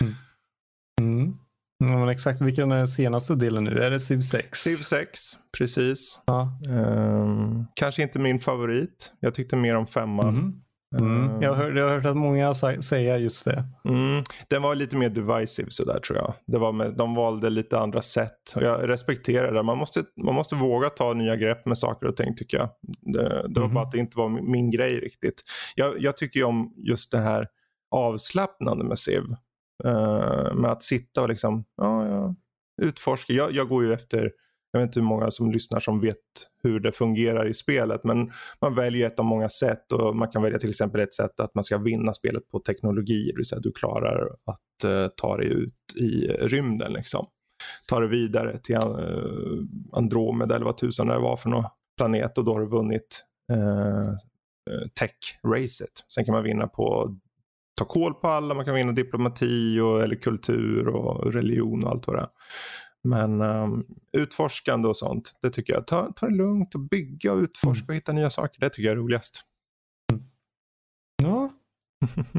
[1.00, 1.34] mm.
[1.78, 3.82] Ja, men exakt, vilken är den senaste delen nu?
[3.82, 4.58] Är det Civ 6?
[4.58, 5.20] Civ 6,
[5.58, 6.20] precis.
[6.26, 6.60] Ja.
[6.68, 9.12] Um, kanske inte min favorit.
[9.20, 10.28] Jag tyckte mer om femman.
[10.28, 10.52] Mm.
[10.96, 11.42] Mm.
[11.42, 13.64] Jag, har hört, jag har hört att många säger just det.
[13.84, 14.22] Mm.
[14.48, 16.34] Den var lite mer divisive sådär tror jag.
[16.46, 18.52] Det var med, de valde lite andra sätt.
[18.56, 19.62] Och jag respekterar det.
[19.62, 22.68] Man måste, man måste våga ta nya grepp med saker och ting tycker jag.
[23.00, 23.74] Det, det var mm.
[23.74, 25.42] bara att det inte var min, min grej riktigt.
[25.74, 27.48] Jag, jag tycker ju om just det här
[27.90, 29.22] avslappnande med Civ.
[29.84, 32.34] Uh, med att sitta och liksom, ja, ja
[32.82, 33.32] utforska.
[33.32, 34.32] Jag, jag går ju efter
[34.78, 36.16] jag vet inte hur många som lyssnar som vet
[36.62, 40.42] hur det fungerar i spelet men man väljer ett av många sätt och man kan
[40.42, 43.56] välja till exempel ett sätt att man ska vinna spelet på teknologi, det vill säga
[43.56, 47.26] att du klarar att uh, ta dig ut i rymden liksom.
[47.88, 49.62] Ta dig vidare till uh,
[49.92, 51.64] Andromeda eller vad tusan det var för någon
[51.96, 54.12] planet och då har du vunnit uh,
[55.00, 56.04] tech-racet.
[56.14, 57.16] Sen kan man vinna på
[57.78, 62.06] ta koll på alla, man kan vinna diplomati och, eller kultur och religion och allt
[62.06, 62.28] vad det är.
[63.04, 65.86] Men um, utforskande och sånt, det tycker jag.
[65.86, 68.60] Ta, ta det lugnt och bygga och utforska och hitta nya saker.
[68.60, 69.44] Det tycker jag är roligast.
[71.22, 71.52] Ja.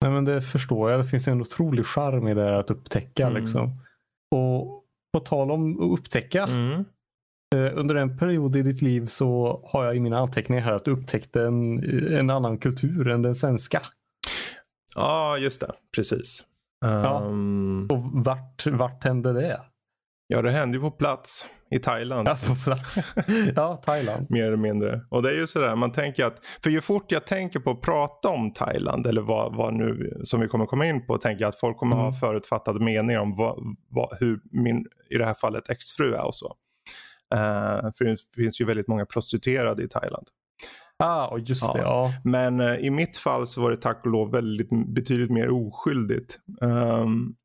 [0.00, 1.00] Nej, men det förstår jag.
[1.00, 3.26] Det finns en otrolig charm i det att upptäcka.
[3.26, 3.40] Mm.
[3.40, 3.80] Liksom.
[4.34, 6.42] Och på tal om att upptäcka.
[6.42, 6.84] Mm.
[7.54, 10.84] Eh, under en period i ditt liv så har jag i mina anteckningar här att
[10.84, 13.82] du upptäckte en, en annan kultur än den svenska.
[14.94, 15.72] Ja, just det.
[15.94, 16.44] Precis.
[16.80, 17.22] Ja.
[17.24, 17.86] Um...
[17.90, 19.60] Och vart, vart hände det?
[20.30, 22.28] Ja, det hände ju på plats i Thailand.
[22.28, 23.06] Ja, på plats.
[23.56, 24.26] Ja, Thailand.
[24.30, 25.00] Mer eller mindre.
[25.10, 27.80] Och det är ju sådär, man tänker att, för ju fort jag tänker på att
[27.80, 31.48] prata om Thailand eller vad, vad nu som vi kommer komma in på, tänker jag
[31.48, 32.04] att folk kommer mm.
[32.04, 33.58] ha förutfattade meningar om vad,
[33.90, 36.56] vad, hur min, i det här fallet exfru är och så.
[37.34, 40.26] Uh, för det finns ju väldigt många prostituerade i Thailand.
[40.98, 41.72] Ah, just ja.
[41.72, 41.80] det.
[41.80, 42.12] Ja.
[42.24, 46.38] Men uh, i mitt fall så var det tack och lov väldigt, betydligt mer oskyldigt.
[46.60, 47.36] Um,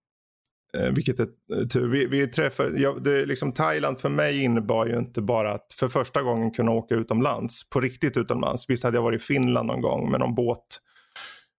[0.80, 1.88] vilket är eh, tur.
[1.88, 5.88] Vi, vi träffade, ja, det, liksom Thailand för mig innebar ju inte bara att för
[5.88, 8.70] första gången kunna åka utomlands, på riktigt utomlands.
[8.70, 10.80] Visst hade jag varit i Finland någon gång med någon båt.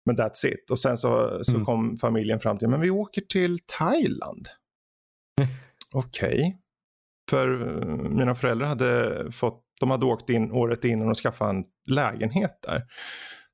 [0.06, 0.70] Men that's it.
[0.70, 1.64] Och sen så, så mm.
[1.64, 4.48] kom familjen fram till, men vi åker till Thailand.
[5.94, 6.28] Okej.
[6.28, 6.52] Okay.
[7.30, 11.64] För uh, mina föräldrar hade fått, de hade åkt in året innan och skaffat en
[11.86, 12.82] lägenhet där.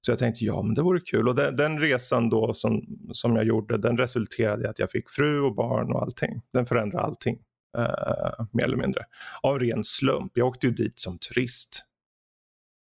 [0.07, 2.83] Så jag tänkte ja men det vore kul och den, den, resan då som,
[3.13, 6.43] som jag gjorde den resulterade i att jag fick fru och barn och allting.
[6.53, 7.39] Den förändrade allting.
[7.79, 9.05] Uh, mer eller mindre.
[9.43, 10.33] Av ren slump.
[10.35, 11.85] Jag åkte ju dit som turist.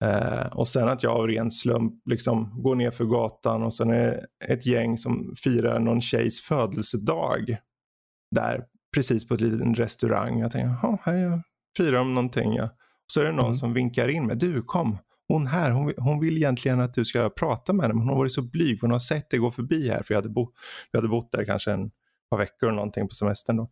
[0.05, 3.90] Uh, och sen att jag av ren slump liksom går ner för gatan och sen
[3.90, 7.57] är ett gäng som firar någon tjejs födelsedag.
[8.31, 10.40] Där precis på en liten restaurang.
[10.40, 11.42] Jag tänker, jaha, här
[11.77, 12.55] firar de någonting.
[12.55, 12.68] Ja.
[13.07, 13.55] Så är det någon mm.
[13.55, 14.37] som vinkar in mig.
[14.37, 18.00] Du kom, hon här, hon, hon vill egentligen att du ska prata med henne men
[18.00, 18.78] hon har varit så blyg.
[18.80, 20.52] Hon har sett dig gå förbi här för jag hade, bo,
[20.90, 21.90] jag hade bott där kanske en
[22.30, 23.70] par veckor eller någonting på semestern då.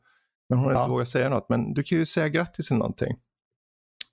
[0.49, 0.81] Men hon har ja.
[0.81, 1.49] inte vågat säga något.
[1.49, 3.17] Men du kan ju säga grattis eller någonting.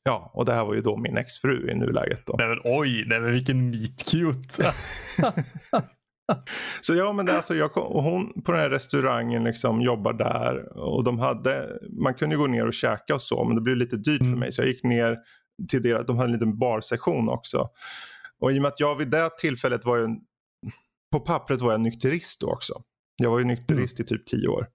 [0.04, 2.26] Ja, och det här var ju då min exfru i nuläget.
[2.26, 2.36] Då.
[2.38, 4.74] Nej men oj, nej men vilken meet cute.
[6.82, 10.14] så ja, men det, alltså, jag kom, och hon på den här restaurangen liksom jobbar
[10.14, 13.78] där och de hade, man kunde gå ner och käka och så men det blev
[13.78, 14.34] lite dyrt mm.
[14.34, 15.18] för mig så jag gick ner
[15.68, 17.70] till deras, de hade en liten barsektion också.
[18.40, 20.08] Och i och med att jag vid det tillfället var ju,
[21.12, 22.82] på pappret var jag nykterist då också.
[23.18, 24.06] Jag var ju nykterist mm.
[24.06, 24.68] i typ tio år.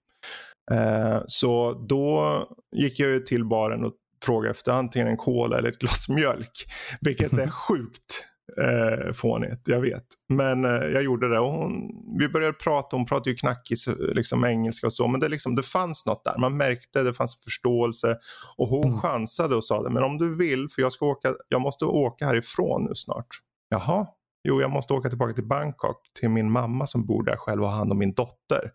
[0.72, 2.38] Eh, så då
[2.76, 3.92] gick jag ju till baren och
[4.24, 6.66] frågade efter antingen en cola eller ett glas mjölk.
[7.00, 8.24] Vilket är sjukt
[8.60, 10.04] eh, fånigt, jag vet.
[10.28, 14.44] Men eh, jag gjorde det och hon, vi började prata, hon pratade ju knackis liksom
[14.44, 15.08] engelska och så.
[15.08, 18.18] Men det, liksom, det fanns något där, man märkte det fanns förståelse.
[18.56, 19.00] Och hon mm.
[19.00, 22.26] chansade och sa det, men om du vill, för jag, ska åka, jag måste åka
[22.26, 23.28] härifrån nu snart.
[23.68, 24.06] Jaha,
[24.48, 27.68] jo jag måste åka tillbaka till Bangkok till min mamma som bor där själv och
[27.68, 28.70] har hand om min dotter.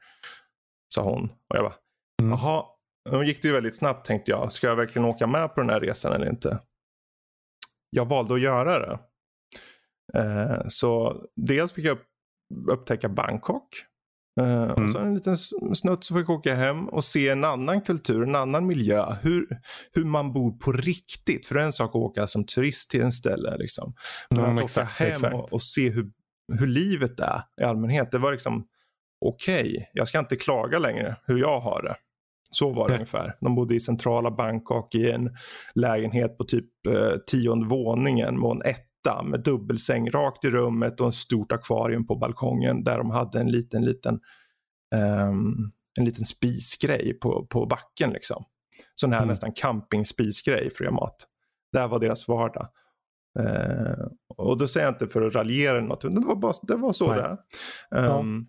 [0.93, 1.23] Sa hon.
[1.23, 1.75] Och jag bara,
[2.21, 2.31] mm.
[2.31, 2.63] jaha,
[3.11, 4.51] då gick det ju väldigt snabbt tänkte jag.
[4.51, 6.59] Ska jag verkligen åka med på den här resan eller inte?
[7.89, 8.99] Jag valde att göra det.
[10.13, 11.97] Eh, så dels fick jag
[12.71, 13.67] upptäcka Bangkok.
[14.41, 14.71] Mm.
[14.71, 18.23] Och så en liten snutt så fick jag åka hem och se en annan kultur,
[18.23, 19.05] en annan miljö.
[19.21, 19.47] Hur,
[19.93, 21.45] hur man bor på riktigt.
[21.45, 23.57] För det är en sak att åka som turist till en ställe.
[23.57, 23.93] Liksom.
[24.29, 25.33] Men mm, att exakt, åka hem exakt.
[25.33, 26.11] och, och, se hur,
[26.59, 28.11] hur livet är i allmänhet.
[28.11, 28.65] Det var liksom
[29.25, 31.95] okej, okay, jag ska inte klaga längre hur jag har det.
[32.51, 32.99] Så var det mm.
[32.99, 33.35] ungefär.
[33.41, 35.29] De bodde i centrala Bangkok i en
[35.75, 40.99] lägenhet på typ eh, tionde våningen med en ett etta med dubbelsäng rakt i rummet
[40.99, 44.19] och en stort akvarium på balkongen där de hade en liten, liten
[45.29, 48.09] um, en liten spisgrej på, på backen.
[48.13, 48.45] Liksom.
[48.93, 49.29] Sån här mm.
[49.29, 51.27] nästan campingspisgrej för att göra mat.
[51.71, 52.67] Det var deras vardag.
[53.39, 54.07] Uh,
[54.37, 56.93] och då säger jag inte för att raljera eller något, det var, bara, det var
[56.93, 57.37] så Nej.
[57.91, 58.47] det um,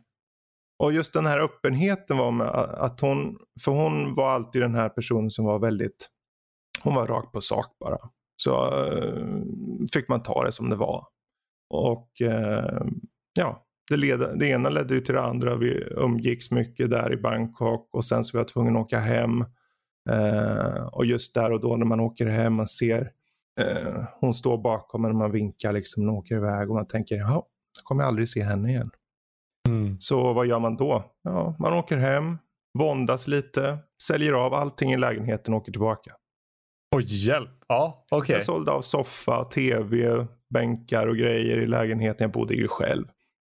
[0.78, 4.88] Och just den här öppenheten var med att hon, för hon var alltid den här
[4.88, 6.08] personen som var väldigt,
[6.82, 7.98] hon var rakt på sak bara.
[8.42, 11.07] Så uh, fick man ta det som det var.
[11.70, 12.83] Och uh,
[13.38, 15.57] ja, det, led, det ena ledde ju till det andra.
[15.57, 19.44] Vi umgicks mycket där i Bangkok och sen så var jag tvungen att åka hem.
[20.11, 23.00] Uh, och just där och då när man åker hem, man ser
[23.61, 27.16] uh, hon står bakom en och man vinkar liksom och åker iväg och man tänker,
[27.16, 27.46] ja,
[27.79, 28.90] jag kommer aldrig se henne igen.
[29.68, 30.00] Mm.
[30.00, 31.05] Så vad gör man då?
[31.22, 32.38] Ja, man åker hem,
[32.79, 36.14] våndas lite, säljer av allting i lägenheten och åker tillbaka.
[36.96, 37.60] Oj, hjälp.
[37.70, 38.04] Ja.
[38.11, 38.37] Okay.
[38.37, 42.24] Jag sålde av soffa, tv, bänkar och grejer i lägenheten.
[42.24, 43.04] Jag bodde ju själv.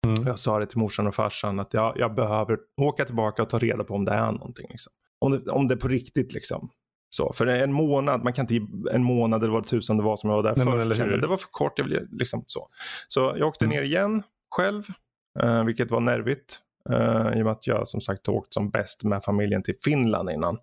[0.07, 0.27] Mm.
[0.27, 3.59] Jag sa det till morsan och farsan att jag, jag behöver åka tillbaka och ta
[3.59, 4.67] reda på om det är någonting.
[4.69, 4.93] Liksom.
[5.19, 6.69] Om, det, om det är på riktigt liksom.
[7.09, 10.29] Så, för en månad, man kan inte en månad eller vad tusan det var som
[10.29, 11.21] jag var där Nej, först.
[11.21, 12.67] Det var för kort, jag ville liksom så.
[13.07, 13.77] Så jag åkte mm.
[13.77, 14.23] ner igen
[14.55, 14.83] själv,
[15.39, 16.59] eh, vilket var nervigt.
[16.89, 20.29] Eh, I och med att jag som sagt åkt som bäst med familjen till Finland
[20.29, 20.57] innan.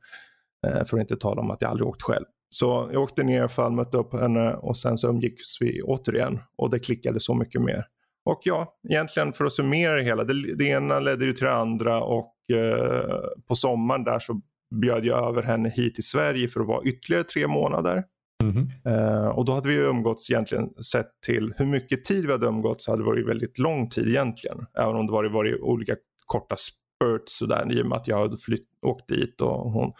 [0.66, 2.24] Eh, för att inte tala om att jag aldrig åkt själv.
[2.50, 5.82] Så jag åkte ner i alla fall, mötte upp henne och sen så umgicks vi
[5.82, 6.38] återigen.
[6.58, 7.84] Och det klickade så mycket mer.
[8.24, 10.24] Och ja, egentligen för att summera det hela.
[10.24, 14.40] Det, det ena ledde ju till det andra och eh, på sommaren där så
[14.80, 18.04] bjöd jag över henne hit till Sverige för att vara ytterligare tre månader.
[18.42, 18.68] Mm.
[18.84, 22.84] Eh, och då hade vi umgåtts egentligen sett till hur mycket tid vi hade umgåtts
[22.84, 24.58] så hade det varit väldigt lång tid egentligen.
[24.78, 28.36] Även om det varit, varit olika korta spurts sådär i och med att jag hade
[28.36, 29.92] flytt, åkt dit och hon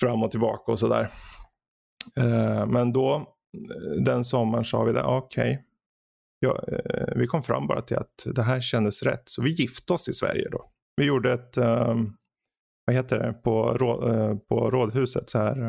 [0.00, 1.08] fram och tillbaka och sådär.
[2.16, 5.64] Eh, men då eh, den sommaren sa vi det, okej, okay,
[6.38, 9.22] ja, eh, vi kom fram bara till att det här kändes rätt.
[9.24, 10.70] Så vi gifte oss i Sverige då.
[10.96, 12.16] Vi gjorde ett, um,
[12.84, 15.60] vad heter det, på, uh, på rådhuset så här.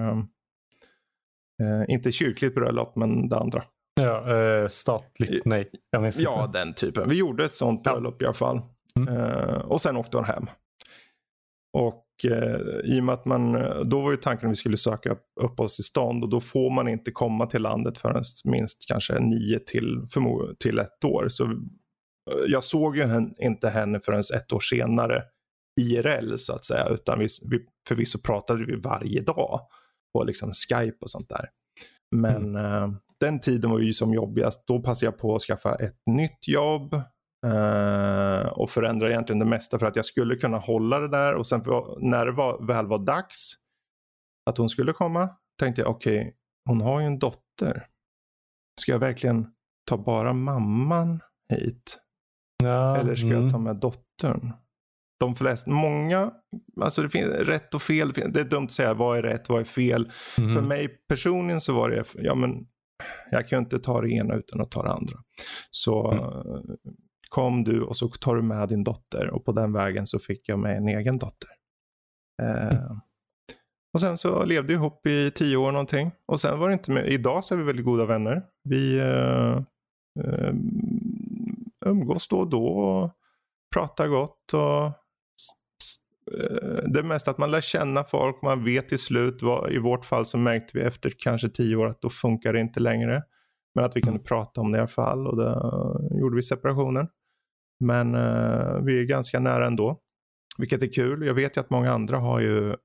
[1.61, 3.63] Uh, inte kyrkligt bröllop men det andra.
[4.01, 5.69] Ja, uh, statligt, nej.
[5.89, 6.59] Ja, inte.
[6.59, 7.09] den typen.
[7.09, 8.23] Vi gjorde ett sånt bröllop ja.
[8.23, 8.61] i alla fall.
[8.99, 9.61] Mm.
[9.61, 10.47] och sen åkte hon hem.
[11.75, 12.04] Och eh,
[12.83, 13.53] i och med att man,
[13.85, 17.45] då var ju tanken att vi skulle söka uppehållstillstånd och då får man inte komma
[17.45, 20.07] till landet förrän minst kanske nio till,
[20.59, 21.25] till ett år.
[21.29, 21.51] Så eh,
[22.47, 25.23] jag såg ju henne, inte henne förrän ett år senare
[25.81, 29.59] IRL så att säga, utan vi, vi, förvisso pratade vi varje dag
[30.13, 31.49] på liksom Skype och sånt där.
[32.15, 32.83] Men mm.
[32.83, 34.67] eh, den tiden var ju som jobbigast.
[34.67, 37.01] Då passade jag på att skaffa ett nytt jobb.
[37.45, 41.47] Uh, och förändra egentligen det mesta för att jag skulle kunna hålla det där och
[41.47, 41.63] sen
[41.99, 43.53] när det var, väl var dags
[44.49, 45.29] att hon skulle komma
[45.59, 46.33] tänkte jag okej, okay,
[46.65, 47.87] hon har ju en dotter.
[48.81, 49.47] Ska jag verkligen
[49.89, 51.99] ta bara mamman hit?
[52.63, 53.41] Ja, Eller ska mm.
[53.43, 54.53] jag ta med dottern?
[55.19, 56.31] De flesta, många,
[56.81, 58.11] alltså det finns rätt och fel.
[58.11, 60.11] Det är dumt att säga vad är rätt, vad är fel.
[60.37, 60.53] Mm.
[60.53, 62.67] För mig personligen så var det, ja men
[63.31, 65.17] jag kan ju inte ta det ena utan att ta det andra.
[65.71, 66.95] Så mm
[67.29, 70.49] kom du och så tar du med din dotter och på den vägen så fick
[70.49, 71.49] jag med en egen dotter.
[72.41, 72.91] Eh,
[73.93, 76.91] och sen så levde vi ihop i tio år någonting och sen var det inte
[76.91, 77.07] med.
[77.07, 78.43] Idag så är vi väldigt goda vänner.
[78.63, 79.57] Vi eh,
[80.23, 80.53] eh,
[81.85, 83.11] umgås då och då och
[83.73, 84.85] pratar gott och
[86.39, 90.05] eh, det mest att man lär känna folk, man vet till slut, vad, i vårt
[90.05, 93.23] fall så märkte vi efter kanske tio år att då funkar det inte längre.
[93.75, 97.07] Men att vi kunde prata om det i alla fall och då gjorde vi separationen.
[97.79, 99.99] Men eh, vi är ganska nära ändå.
[100.57, 101.25] Vilket är kul.
[101.25, 102.75] Jag vet ju att många andra har ju,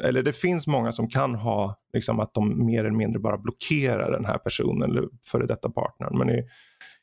[0.00, 4.12] eller det finns många som kan ha liksom att de mer eller mindre bara blockerar
[4.12, 6.18] den här personen eller före detta partnern.
[6.18, 6.48] Men i,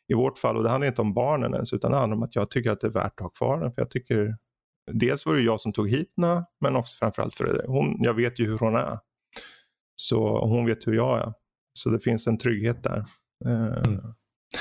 [0.08, 2.36] i vårt fall, och det handlar inte om barnen ens, utan det handlar om att
[2.36, 3.74] jag tycker att det är värt att ha kvar den.
[3.74, 4.36] För jag tycker,
[4.92, 7.66] dels var det jag som tog hit henne, men också framförallt för det.
[7.68, 9.00] Hon, jag vet ju hur hon är.
[9.96, 11.34] Så hon vet hur jag är.
[11.74, 13.06] Så det finns en trygghet där.
[13.46, 14.00] Eh, mm.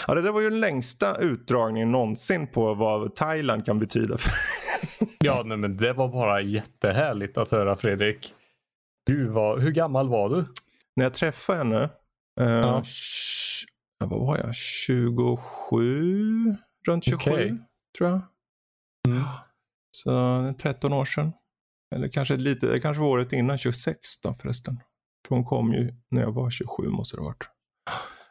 [0.06, 4.16] Ja, det där var ju den längsta utdragningen någonsin på vad Thailand kan betyda.
[4.16, 4.32] För.
[5.18, 8.34] ja, nej, men det var bara jättehärligt att höra Fredrik.
[9.06, 10.44] Gud, vad, hur gammal var du?
[10.96, 11.90] När jag träffade henne,
[12.40, 12.82] uh, ja.
[14.04, 16.56] vad var jag, 27?
[16.86, 17.54] Runt 27 okay.
[17.98, 18.20] tror jag.
[19.08, 19.22] Mm.
[19.96, 21.32] Så 13 år sedan.
[21.94, 24.80] Eller kanske lite, kanske var året innan 26 då förresten.
[25.28, 27.48] För hon kom ju när jag var 27 måste det ha varit.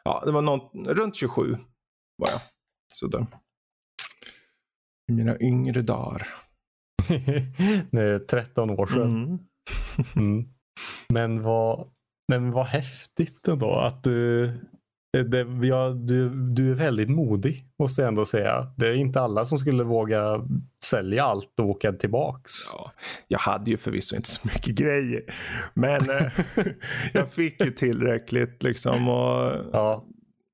[0.06, 1.56] Ja, det var någon, runt 27
[2.16, 2.40] var jag.
[2.94, 3.26] Sådär.
[5.08, 6.28] I mina yngre dagar.
[7.90, 9.10] Nej, 13 år sedan.
[9.10, 9.38] Mm.
[10.16, 10.48] mm.
[11.08, 11.88] Men vad,
[12.28, 14.46] men vad häftigt ändå att du
[15.22, 18.72] det, ja, du, du är väldigt modig måste jag ändå säga.
[18.76, 20.40] Det är inte alla som skulle våga
[20.84, 22.52] sälja allt och åka tillbaks.
[22.72, 22.92] Ja,
[23.28, 25.22] jag hade ju förvisso inte så mycket grejer.
[25.74, 26.26] Men eh,
[27.12, 29.08] jag fick ju tillräckligt liksom.
[29.08, 30.04] Och, Ja.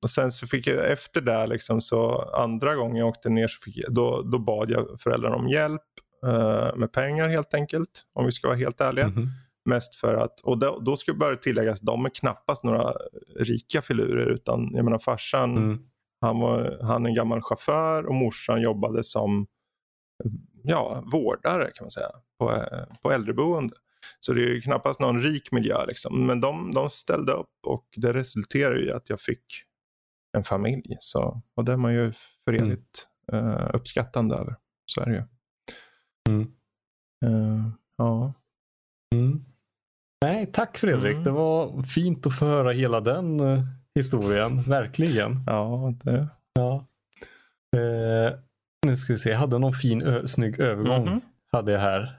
[0.02, 3.60] och sen så fick jag efter det liksom så andra gången jag åkte ner så
[3.62, 5.82] fick jag, då, då bad jag föräldrarna om hjälp
[6.26, 8.02] eh, med pengar helt enkelt.
[8.14, 9.06] Om vi ska vara helt ärliga.
[9.08, 9.28] Mhm.
[9.64, 12.92] Mest för att, och då, då ska bara tilläggas, de är knappast några
[13.38, 15.78] rika filurer utan jag menar farsan, Mm.
[16.20, 19.46] han var han är en gammal chaufför och morsan jobbade som
[20.62, 22.64] ja, vårdare kan man säga på,
[23.02, 23.74] på äldreboende.
[24.20, 26.26] Så det är ju knappast någon rik miljö liksom.
[26.26, 29.44] Men de, de ställde upp och det resulterade i att jag fick
[30.36, 30.96] en familj.
[31.00, 32.12] Så, och det är man ju
[32.44, 32.78] för Mm.
[33.32, 34.56] eh, uppskattande över.
[34.86, 35.22] Så är det ju.
[36.28, 36.42] Mm.
[37.24, 38.32] Eh, ja.
[39.14, 39.44] Mm.
[40.22, 41.12] Nej, tack Fredrik.
[41.12, 41.24] Mm.
[41.24, 43.62] Det var fint att få höra hela den eh,
[43.94, 44.62] historien.
[44.62, 45.40] Verkligen.
[45.46, 46.28] ja, det...
[46.54, 46.86] Ja.
[47.76, 48.32] Eh,
[48.86, 49.30] nu ska vi se.
[49.30, 51.04] Jag hade någon fin, ö- snygg övergång.
[51.04, 51.20] Mhm.
[51.52, 52.18] Hade jag här.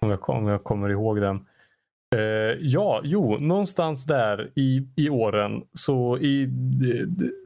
[0.00, 1.46] Om jag, om jag kommer ihåg den.
[2.16, 2.20] Eh,
[2.60, 6.48] ja, jo, någonstans där i, i åren så, i,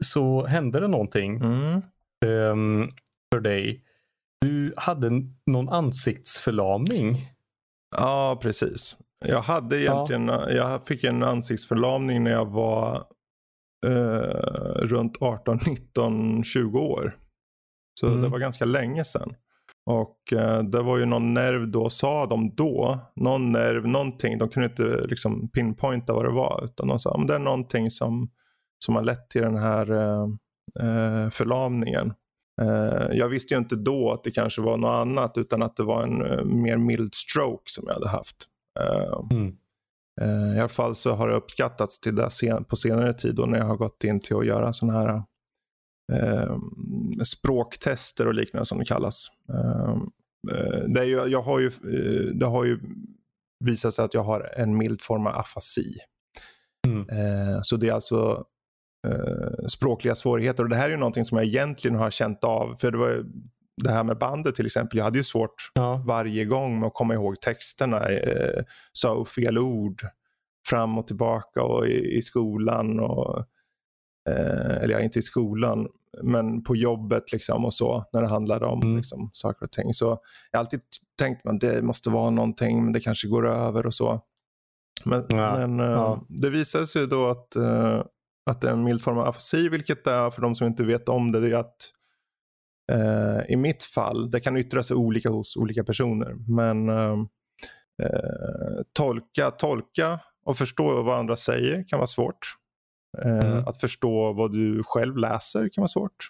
[0.01, 1.81] så hände det någonting Mm.
[2.25, 2.89] ehm,
[3.33, 3.83] för dig.
[4.41, 5.09] Du hade
[5.45, 7.31] någon ansiktsförlamning.
[7.97, 8.97] Ja, precis.
[9.25, 12.95] Jag hade egentligen, jag fick en ansiktsförlamning när jag var
[13.85, 17.17] eh, runt 18, 19, 20 år.
[17.99, 18.21] Så Mm.
[18.21, 19.33] det var ganska länge sedan.
[19.85, 24.37] Och eh, det var ju någon nerv då, sa de då, någon nerv, någonting.
[24.37, 26.61] De kunde inte liksom pinpointa vad det var.
[26.65, 28.29] Utan de sa, men det är någonting som,
[28.85, 30.23] som har lett till den här eh,
[30.79, 32.13] eh, förlamningen.
[32.61, 35.83] Eh, jag visste ju inte då att det kanske var något annat utan att det
[35.83, 38.47] var en eh, mer mild stroke som jag hade haft.
[38.79, 39.55] Eh, Mm.
[40.21, 43.45] eh, I alla fall så har det uppskattats till det sen, på senare tid då
[43.45, 45.23] när jag har gått in till att göra sådana här
[46.13, 46.57] eh,
[47.23, 49.27] språktester och liknande som det kallas.
[49.49, 49.91] Eh,
[50.55, 52.79] eh, det, är ju, jag har ju, eh, det har ju
[53.65, 55.93] visat sig att jag har en mild form av afasi.
[56.87, 57.09] Mm.
[57.09, 58.45] Eh, så det är alltså
[59.67, 60.63] språkliga svårigheter.
[60.63, 62.75] Och det här är ju någonting som jag egentligen har känt av.
[62.75, 63.25] För det var ju
[63.83, 64.97] det här med bandet till exempel.
[64.97, 66.03] Jag hade ju svårt Ja.
[66.07, 67.99] varje gång med att komma ihåg texterna.
[68.09, 70.01] Eh, sa fel ord
[70.69, 72.99] fram och tillbaka och i, i skolan.
[72.99, 73.39] Och,
[74.29, 75.87] eh, eller ja, inte i skolan,
[76.23, 78.05] men på jobbet liksom och så.
[78.13, 78.97] När det handlade om Mm.
[78.97, 79.93] liksom, saker och ting.
[79.93, 80.05] Så
[80.51, 80.81] jag har alltid
[81.19, 84.21] tänkt att det måste vara någonting, men det kanske går över och så.
[85.05, 86.25] Men, Ja, men eh, ja.
[86.29, 88.03] det visade sig då att, eh,
[88.45, 90.83] att det är en mild form av afasi, vilket det är för de som inte
[90.83, 91.39] vet om det.
[91.39, 91.75] det är att
[92.91, 96.35] eh, I mitt fall, det kan yttra sig olika hos olika personer.
[96.47, 97.17] Men eh,
[98.93, 102.55] tolka, tolka och förstå vad andra säger kan vara svårt.
[103.23, 103.63] Mm.
[103.67, 106.27] Att förstå vad du själv läser kan vara svårt.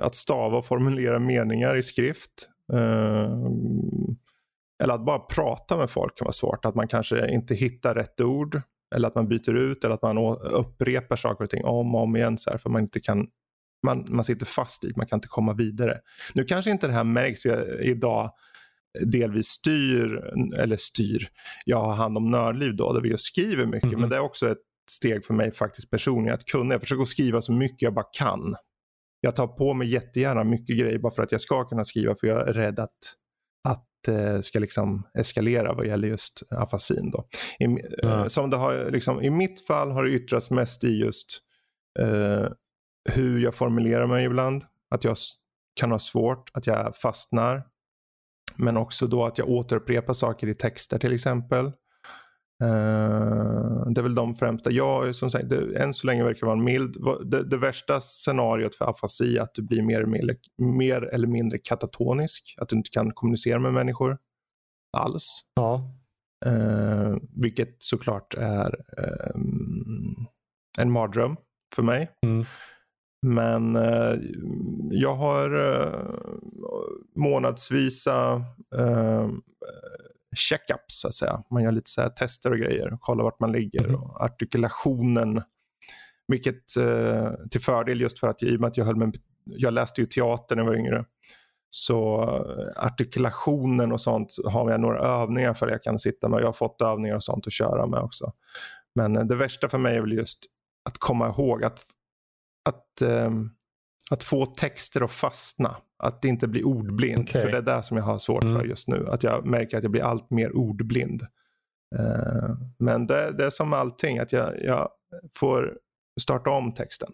[0.00, 2.50] Att stava och formulera meningar i skrift.
[4.82, 6.64] Eller att bara prata med folk kan vara svårt.
[6.64, 8.62] Att man kanske inte hittar rätt ord.
[8.94, 12.16] Eller att man byter ut eller att man upprepar saker och ting om och om
[12.16, 12.38] igen.
[12.38, 13.26] Så här, för man inte kan
[13.82, 16.00] man, man sitter fast i, man kan inte komma vidare.
[16.34, 18.32] Nu kanske inte det här märks, för jag idag
[19.00, 21.28] delvis styr, eller styr,
[21.64, 23.92] jag har hand om Nördliv då, där vi skriver mycket.
[23.92, 24.00] Mhm.
[24.00, 24.58] Men det är också ett
[24.90, 26.74] steg för mig faktiskt personligen att kunna.
[26.74, 28.54] Jag försöker skriva så mycket jag bara kan.
[29.20, 32.26] Jag tar på mig jättegärna mycket grejer bara för att jag ska kunna skriva för
[32.26, 32.90] jag är rädd att,
[33.68, 37.10] att det ska liksom eskalera vad gäller just afasin.
[37.10, 37.26] Då.
[37.58, 37.64] I,
[38.04, 41.26] eh, som det har, liksom, I mitt fall har det yttrats mest i just
[41.98, 42.46] eh,
[43.08, 44.64] hur jag formulerar mig ibland.
[44.90, 45.16] Att jag
[45.80, 47.62] kan ha svårt, att jag fastnar.
[48.56, 51.66] Men också då att jag återupprepar saker i texter till exempel.
[52.62, 54.70] Eh, det är väl de främsta.
[54.70, 56.96] Jag, som sagt, det, än så länge verkar vara mild.
[57.24, 61.26] Det, det värsta scenariot för afasi är att du blir mer, eller mindre- mer eller
[61.26, 62.54] mindre katatonisk.
[62.58, 64.18] Att du inte kan kommunicera med människor
[64.96, 65.40] alls.
[65.54, 65.94] Ja.
[66.46, 69.40] Eh, vilket såklart är eh,
[70.78, 71.36] en mardröm
[71.74, 72.10] för mig.
[72.26, 72.44] Mm.
[73.26, 74.14] Men eh,
[74.90, 76.00] jag har eh,
[77.16, 78.32] månadsvisa
[78.78, 79.28] eh,
[80.36, 81.42] checkups så att säga.
[81.50, 83.88] Man gör lite så här tester och grejer och kollar vart man ligger.
[83.88, 83.94] Mhm.
[83.94, 85.42] Och artikulationen.
[86.28, 89.74] Vilket eh, till fördel just för att i och med att jag höll med, jag
[89.74, 91.04] läste ju teater när jag var yngre.
[91.70, 96.40] Så eh, artikulationen och sånt har jag några övningar för jag kan sitta med.
[96.40, 98.32] Jag har fått övningar och sånt att köra med också.
[98.94, 100.38] Men eh, det värsta för mig är väl just
[100.84, 101.82] att komma ihåg att,
[102.66, 103.50] att, ehm,
[104.10, 105.76] att få texter att fastna.
[105.98, 107.28] Att inte bli ordblind.
[107.28, 107.42] Okej.
[107.42, 108.56] För det är det som jag har svårt Mm.
[108.56, 109.08] för just nu.
[109.08, 111.22] Att jag märker att jag blir allt mer ordblind.
[111.98, 114.18] Eh, men det, det är som allting.
[114.18, 114.88] Att jag, jag,
[115.34, 115.78] får
[116.20, 117.12] starta om texten.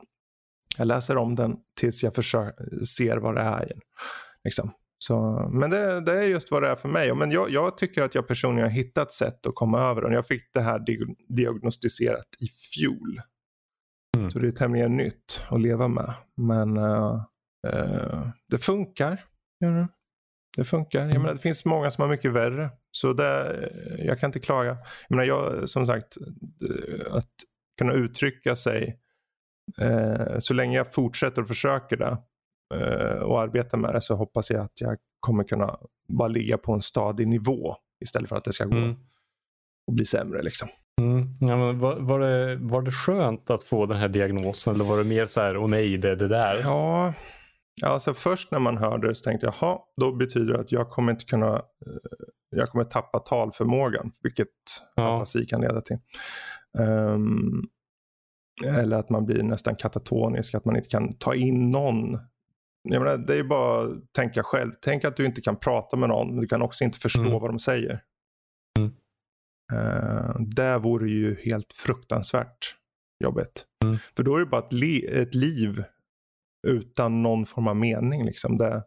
[0.79, 3.73] Jag läser om den tills jag försöker, ser vad det är.
[4.45, 4.71] Liksom.
[4.99, 7.15] Så, men det, det, är just vad det är för mig.
[7.15, 10.13] Men jag, jag, tycker att jag personligen har hittat sätt att komma över den.
[10.13, 10.85] Jag fick det här
[11.29, 13.21] diagnostiserat i fjol.
[14.23, 14.31] Mm.
[14.31, 16.14] Så det är tämligen nytt att leva med.
[16.37, 17.23] Men uh,
[17.75, 19.25] uh, det funkar.
[19.64, 19.87] Mm.
[20.57, 21.01] Det funkar.
[21.07, 22.70] Jag menar, det finns många som har mycket värre.
[22.91, 24.70] Så det, jag kan inte klaga.
[25.09, 26.16] Jag menar, jag, som sagt,
[27.11, 27.31] att
[27.79, 28.99] kunna uttrycka sig
[29.83, 32.18] uh, så länge jag fortsätter och försöker det
[33.23, 36.81] och arbetar med det så hoppas jag att jag kommer kunna bara ligga på en
[36.81, 38.97] stadig nivå istället för att det ska gå mm.
[39.87, 40.43] och bli sämre.
[40.43, 40.68] Liksom.
[41.49, 44.99] Ja, men var, var, det, var det skönt att få den här diagnosen eller var
[44.99, 46.61] det mer så här, åh nej, det är det där?
[46.62, 47.14] Ja,
[47.84, 50.90] alltså först när man hörde det så tänkte jag, jaha, då betyder det att jag
[50.90, 51.93] kommer inte kunna, eh,
[52.57, 54.49] jag kommer tappa talförmågan, vilket
[54.97, 55.16] ja.
[55.16, 55.99] afasi kan leda till.
[56.78, 57.62] Um,
[58.64, 62.18] eller att man blir nästan katatonisk, att man inte kan ta in någon.
[62.82, 64.72] Jag menar, det är bara att tänka själv.
[64.80, 67.32] Tänk att du inte kan prata med någon, men du kan också inte förstå mm.
[67.32, 68.01] vad de säger.
[69.73, 72.77] Uh, det vore ju helt fruktansvärt
[73.25, 73.66] jobbigt.
[73.85, 73.99] Mm.
[74.16, 75.85] För då är det bara ett, li ett, liv
[76.66, 78.25] utan någon form av mening.
[78.25, 78.59] Liksom.
[78.59, 78.83] Det,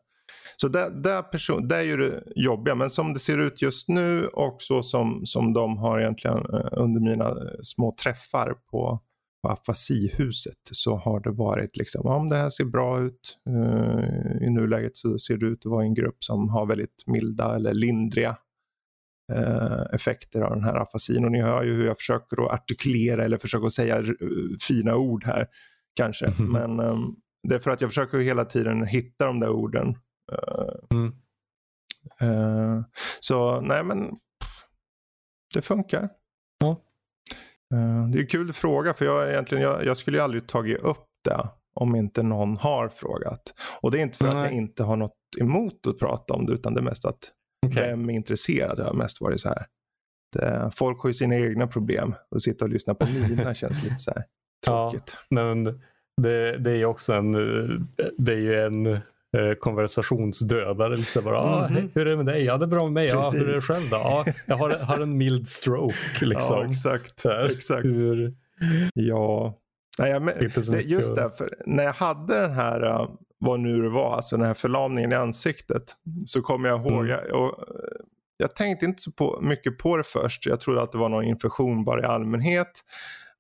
[0.56, 2.76] så det, det, person, det är ju det jobbiga.
[2.76, 6.68] Men som det ser ut just nu och så som, som de har egentligen uh,
[6.72, 9.00] under mina uh, små träffar på,
[9.42, 13.40] på afasihuset så har det varit liksom, om det här ser bra ut.
[14.42, 17.74] I nuläget så ser det ut att vara en grupp som har väldigt milda eller
[17.74, 18.36] lindriga eh,
[19.94, 21.26] effekter av den här afasin.
[21.26, 24.04] Och ni hör ju hur jag försöker att artikulera eller försöker att säga
[24.68, 25.48] fina ord här
[25.96, 26.26] kanske.
[26.26, 26.52] Mm.
[26.52, 26.98] Men eh,
[27.48, 29.96] det är för att jag försöker hela tiden hitta de där orden.
[30.32, 31.14] Eh, mm.
[32.22, 32.82] Eh,
[33.20, 34.18] så nej men
[35.54, 36.10] det funkar.
[36.60, 36.70] Ja.
[37.74, 40.82] Eh, det är en kul fråga för jag, egentligen, jag, jag skulle ju aldrig tagit
[40.82, 43.54] upp det om inte någon har frågat.
[43.82, 44.38] Och det är inte för mm.
[44.38, 47.32] att jag inte har något emot att prata om det utan det är mest att
[47.66, 47.90] Okay.
[47.90, 48.78] Vem är intresserad?
[48.78, 49.66] Det har mest varit så här.
[50.34, 52.16] Det, folk har ju sina egna problem.
[52.36, 54.24] Att sitta och lyssna på mina känns lite så här
[54.66, 55.18] tråkigt.
[55.30, 55.64] Ja, men
[56.22, 57.32] det, det är också en,
[58.18, 60.96] det är ju en eh, konversationsdödare.
[60.96, 61.90] Liksom bara, mm -hmm.
[61.94, 62.44] hur är det med dig?
[62.44, 63.08] Ja, det är bra med mig.
[63.08, 63.96] Ja, hur är det själv då?
[63.96, 65.96] Ja, jag har, har en mild stroke.
[66.22, 66.58] Liksom.
[66.58, 67.26] Ja, exakt.
[67.50, 67.86] exakt.
[67.86, 68.34] Hur...
[68.94, 69.60] Ja,
[70.00, 70.26] Nej, jag,
[70.72, 71.56] det, just därför.
[71.66, 73.08] När jag hade den här
[73.46, 75.84] vad nu det var, alltså den här förlamningen i ansiktet.
[76.26, 77.08] Så kommer jag ihåg, mm.
[77.08, 77.64] jag, och,
[78.38, 80.46] jag tänkte inte så på, mycket på det först.
[80.46, 82.82] Jag trodde att det var någon infektion bara i allmänhet.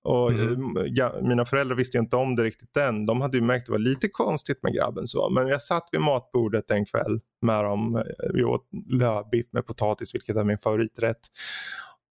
[0.03, 0.73] Och mm.
[0.85, 3.05] ja, mina föräldrar visste inte om det riktigt än.
[3.05, 5.07] De hade ju märkt att det var lite konstigt med grabben.
[5.07, 5.29] så.
[5.29, 8.03] Men jag satt vid matbordet en kväll med dem.
[8.33, 11.19] Vi åt lövbiff med potatis vilket är min favoriträtt.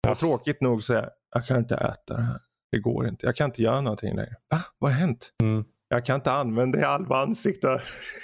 [0.08, 2.40] Och tråkigt nog så jag, jag kan inte äta det här.
[2.70, 3.26] Det går inte.
[3.26, 4.36] Jag kan inte göra någonting längre.
[4.50, 4.60] Va?
[4.78, 5.32] Vad har hänt?
[5.42, 5.64] Mm
[5.94, 7.80] jag kan inte använda halva ansiktet.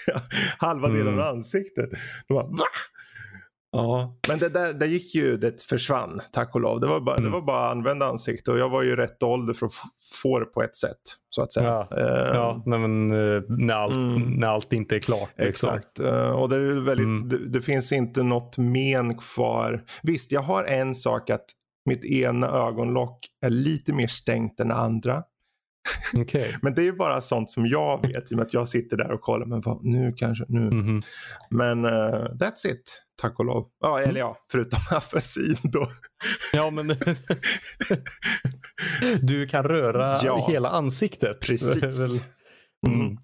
[0.59, 1.21] halva delen mm.
[1.21, 1.91] av ansiktet.
[2.29, 2.65] De bara, Va?
[3.73, 6.81] Ja, men det där, det gick ju, det försvann tack och lov.
[6.81, 7.31] Det var bara, mm.
[7.31, 9.73] det var bara att använda ansiktet och jag var ju rätt ålder för att
[10.23, 10.97] få det på ett sätt.
[11.31, 11.87] Så att säga.
[11.91, 14.31] Ja, uh, ja men uh, när, allt, mm.
[14.31, 15.31] när allt inte är klart.
[15.39, 15.75] Liksom.
[15.75, 17.29] Exakt, uh, och det, är väldigt, mm.
[17.29, 19.85] det, det, finns inte något men kvar.
[20.03, 21.47] Visst, jag har en sak att
[21.85, 25.23] mitt ena ögonlock är lite mer stängt än andra.
[26.21, 26.53] Okay.
[26.63, 28.97] men det är ju bara sånt som jag vet i och med att jag sitter
[28.97, 29.47] där och kollar.
[29.47, 30.61] Men vad, nu kanske, nu.
[30.61, 31.05] Mm -hmm.
[31.51, 33.69] Men uh, that's it, tack och lov.
[33.81, 34.21] Ja, eller mm.
[34.21, 35.87] ja, förutom afasi då.
[36.53, 36.87] ja, men
[39.23, 40.47] du kan röra ja.
[40.49, 41.41] hela ansiktet.
[41.41, 41.83] Precis.
[42.87, 43.17] Mm.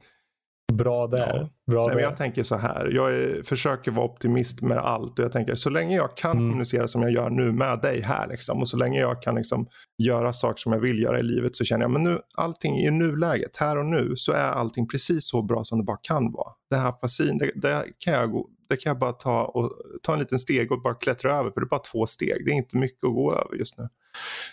[0.73, 1.19] Bra där.
[1.19, 1.73] Ja.
[1.73, 1.95] Bra Nej, där.
[1.95, 2.91] Men jag tänker så här.
[2.93, 5.19] Jag är, försöker vara optimist med allt.
[5.19, 6.51] Och jag tänker så länge jag kan mm.
[6.51, 8.29] kommunicera som jag gör nu med dig här.
[8.29, 11.57] Liksom, och så länge jag kan liksom, göra saker som jag vill göra i livet.
[11.57, 13.57] Så känner jag men nu allting i nuläget.
[13.57, 16.53] Här och nu så är allting precis så bra som det bara kan vara.
[16.71, 17.39] Det här fasin.
[17.39, 20.83] Det, det kan jag det kan jag bara ta, och, ta en liten steg och
[20.83, 21.51] bara klättra över.
[21.51, 22.45] För det är bara två steg.
[22.45, 23.89] Det är inte mycket att gå över just nu.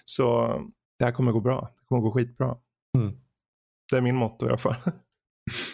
[0.05, 0.47] Så
[0.99, 1.69] det här kommer gå bra.
[1.79, 2.57] Det kommer gå skitbra.
[2.97, 3.13] Mm.
[3.91, 4.75] Det är min motto i alla fall.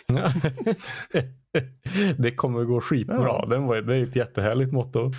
[2.17, 3.23] det kommer gå skitbra.
[3.23, 3.45] Ja.
[3.49, 5.11] Den var, det är ett jättehärligt motto.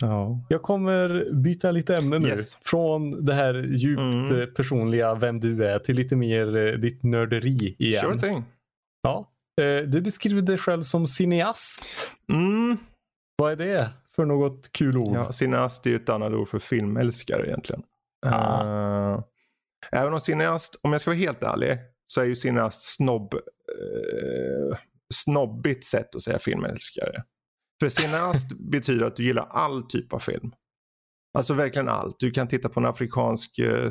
[0.00, 0.40] Ja.
[0.48, 2.28] Jag kommer byta lite ämne nu.
[2.28, 2.58] Yes.
[2.62, 4.40] Från det här djupt mm.
[4.40, 8.00] Eh, personliga, vem du är, till lite mer eh, ditt nörderi igen.
[8.00, 8.44] Sure thing.
[9.02, 9.30] Ja.
[9.60, 12.10] Eh, du beskriver dig själv som cineast.
[12.32, 12.76] Mm.
[13.36, 15.16] Vad är det för något kul ord?
[15.16, 17.82] Ja, cineast är ju ett annat ord för filmälskare egentligen.
[18.26, 19.14] Ah.
[19.14, 19.22] Uh,
[19.92, 21.78] även om cineast, om jag ska vara helt ärlig,
[22.10, 24.78] så är ju sina snobb, eh,
[25.14, 27.22] snobbigt sätt att säga filmälskare.
[27.80, 30.52] För cineast betyder att du gillar all typ av film.
[31.38, 32.16] Alltså verkligen allt.
[32.18, 33.88] Du kan titta på en afrikansk eh,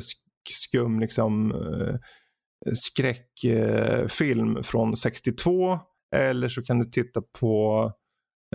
[0.50, 1.96] skum liksom uh,
[2.74, 5.78] skräckfilm från 62.
[6.16, 7.84] Eller så kan du titta på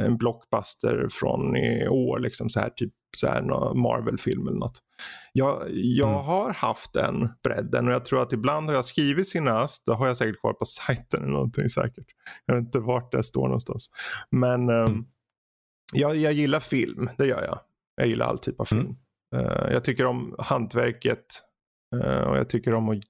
[0.01, 4.82] en blockbuster från i år, liksom så här typ så här Marvel-film eller något.
[5.34, 6.26] Jag, jag mm.
[6.26, 10.07] har haft den bredden och jag tror att ibland har jag skrivit Cineast, det har
[10.07, 12.05] jag säkert kvar på sajten eller någonting säkert.
[12.45, 13.89] Jag vet inte vart det står någonstans.
[14.32, 15.05] Men um, mm.
[15.93, 17.59] jag, jag gillar film, det gör jag.
[17.95, 18.82] Jag gillar all typ av film.
[19.36, 19.45] Mm.
[19.45, 21.26] Uh, jag tycker om hantverket
[21.95, 23.03] uh, och jag tycker om att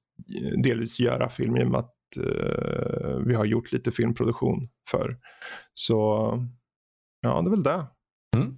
[0.64, 5.18] delvis göra film i och med att uh, vi har gjort lite filmproduktion för.
[5.74, 5.96] Så
[7.22, 7.86] ja, det är väl det.
[8.36, 8.58] Mm.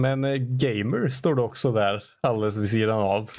[0.00, 3.30] Men eh, gamer står det också där alldeles vid sidan av.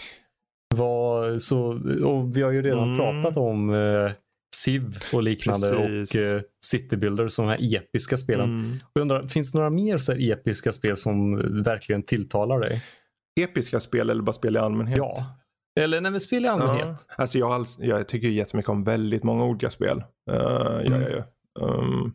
[0.75, 1.59] Var, så,
[2.05, 2.97] och vi har ju redan mm.
[2.97, 4.11] pratat om eh,
[4.55, 6.15] Civ och liknande Precis.
[6.15, 8.45] och eh, City Builder som de här episka spelen.
[8.45, 8.79] Mm.
[8.83, 12.83] Och jag undrar, finns det några mer så episka spel som verkligen tilltalar dig?
[13.41, 14.97] Episka spel eller bara spel i allmänhet?
[14.97, 15.35] Ja.
[15.79, 17.05] Eller nej, men spel i allmänhet.
[17.07, 17.15] Ja.
[17.17, 20.03] Alltså jag, jag tycker jättemycket om väldigt många olika spel.
[20.31, 21.01] Uh, mm.
[21.01, 21.23] ja, ja,
[21.59, 21.65] ja.
[21.65, 22.13] Um,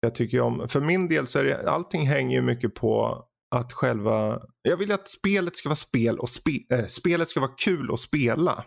[0.00, 3.24] jag tycker om, för min del så är det, allting hänger ju mycket på
[3.54, 7.54] att själva, jag vill att spelet ska vara spel och spe, äh, spelet ska vara
[7.64, 8.64] kul att spela.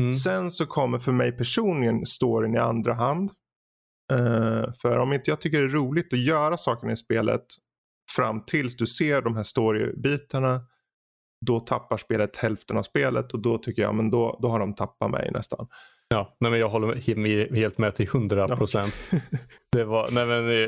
[0.00, 0.14] Mm.
[0.14, 3.30] Sen så kommer för mig personligen storyn i andra hand.
[4.12, 7.46] Uh, för om inte jag tycker det är roligt att göra sakerna i spelet
[8.16, 10.60] fram tills du ser de här storybitarna
[11.46, 14.74] då tappar spelet hälften av spelet och då tycker jag men då, då har de
[14.74, 15.66] tappat mig nästan.
[16.08, 18.94] Ja, nej men jag håller helt med till 100 procent.
[19.12, 19.18] Ja.
[19.72, 20.10] det, var,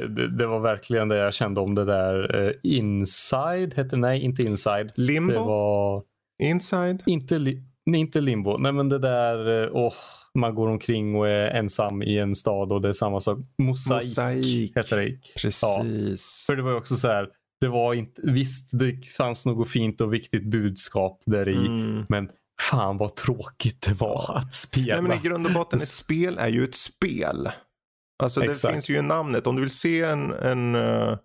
[0.09, 2.37] det, det, var verkligen det jag kände om det där.
[2.37, 4.93] Uh, inside hette nej inte Inside.
[4.97, 5.33] Limbo?
[5.33, 6.03] Det var...
[6.43, 7.03] Inside?
[7.07, 8.59] Inte, li, nej, inte Limbo.
[8.59, 9.95] Nej men det där, oh,
[10.39, 13.39] man går omkring och är ensam i en stad och det är samma sak.
[13.63, 14.77] Mosaik, Mosaik.
[14.77, 15.19] heter det.
[15.43, 15.63] Precis.
[15.63, 17.29] Ja, för det var också så här.
[17.61, 21.67] Det var inte, visst, det fanns något fint och viktigt budskap där i.
[21.67, 22.07] Mm.
[22.09, 22.29] Men
[22.61, 25.01] fan vad tråkigt det var att spela.
[25.01, 27.49] Nej, men I grund och botten, ett spel är ju ett spel.
[28.23, 28.75] Alltså det Exakt.
[28.75, 29.47] finns ju i namnet.
[29.47, 31.19] Om du vill se en, en uh,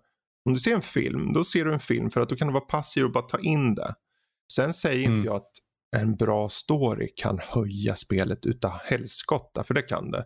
[0.44, 2.54] om du ser en film, då ser du en film för att då kan du
[2.54, 3.94] vara passiv och bara ta in det.
[4.52, 5.16] Sen säger mm.
[5.16, 5.50] inte jag att
[5.96, 10.24] en bra story kan höja spelet utav helskotta, för det kan det.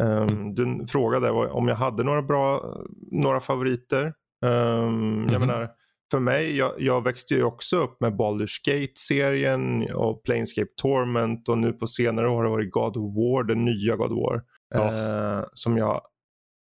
[0.00, 0.54] Um.
[0.54, 2.74] Du frågade om jag hade några bra,
[3.12, 4.12] några favoriter.
[4.44, 5.32] Um, mm.
[5.32, 5.70] Jag menar,
[6.14, 11.58] för mig, jag, jag, växte ju också upp med Baldur's Gate-serien och Planescape Torment och
[11.58, 14.42] nu på senare år har det varit God of War, den nya God of War.
[14.74, 15.38] Ja.
[15.38, 16.00] Eh, som jag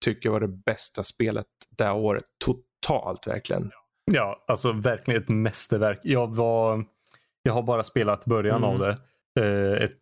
[0.05, 1.45] tycker var det bästa spelet
[1.77, 2.23] det här året.
[2.45, 3.71] Totalt verkligen.
[4.11, 5.99] Ja, alltså verkligen ett mästerverk.
[6.03, 6.85] Jag, var,
[7.43, 8.69] jag har bara spelat början mm.
[8.69, 8.97] av det.
[9.39, 9.97] Eh, ett,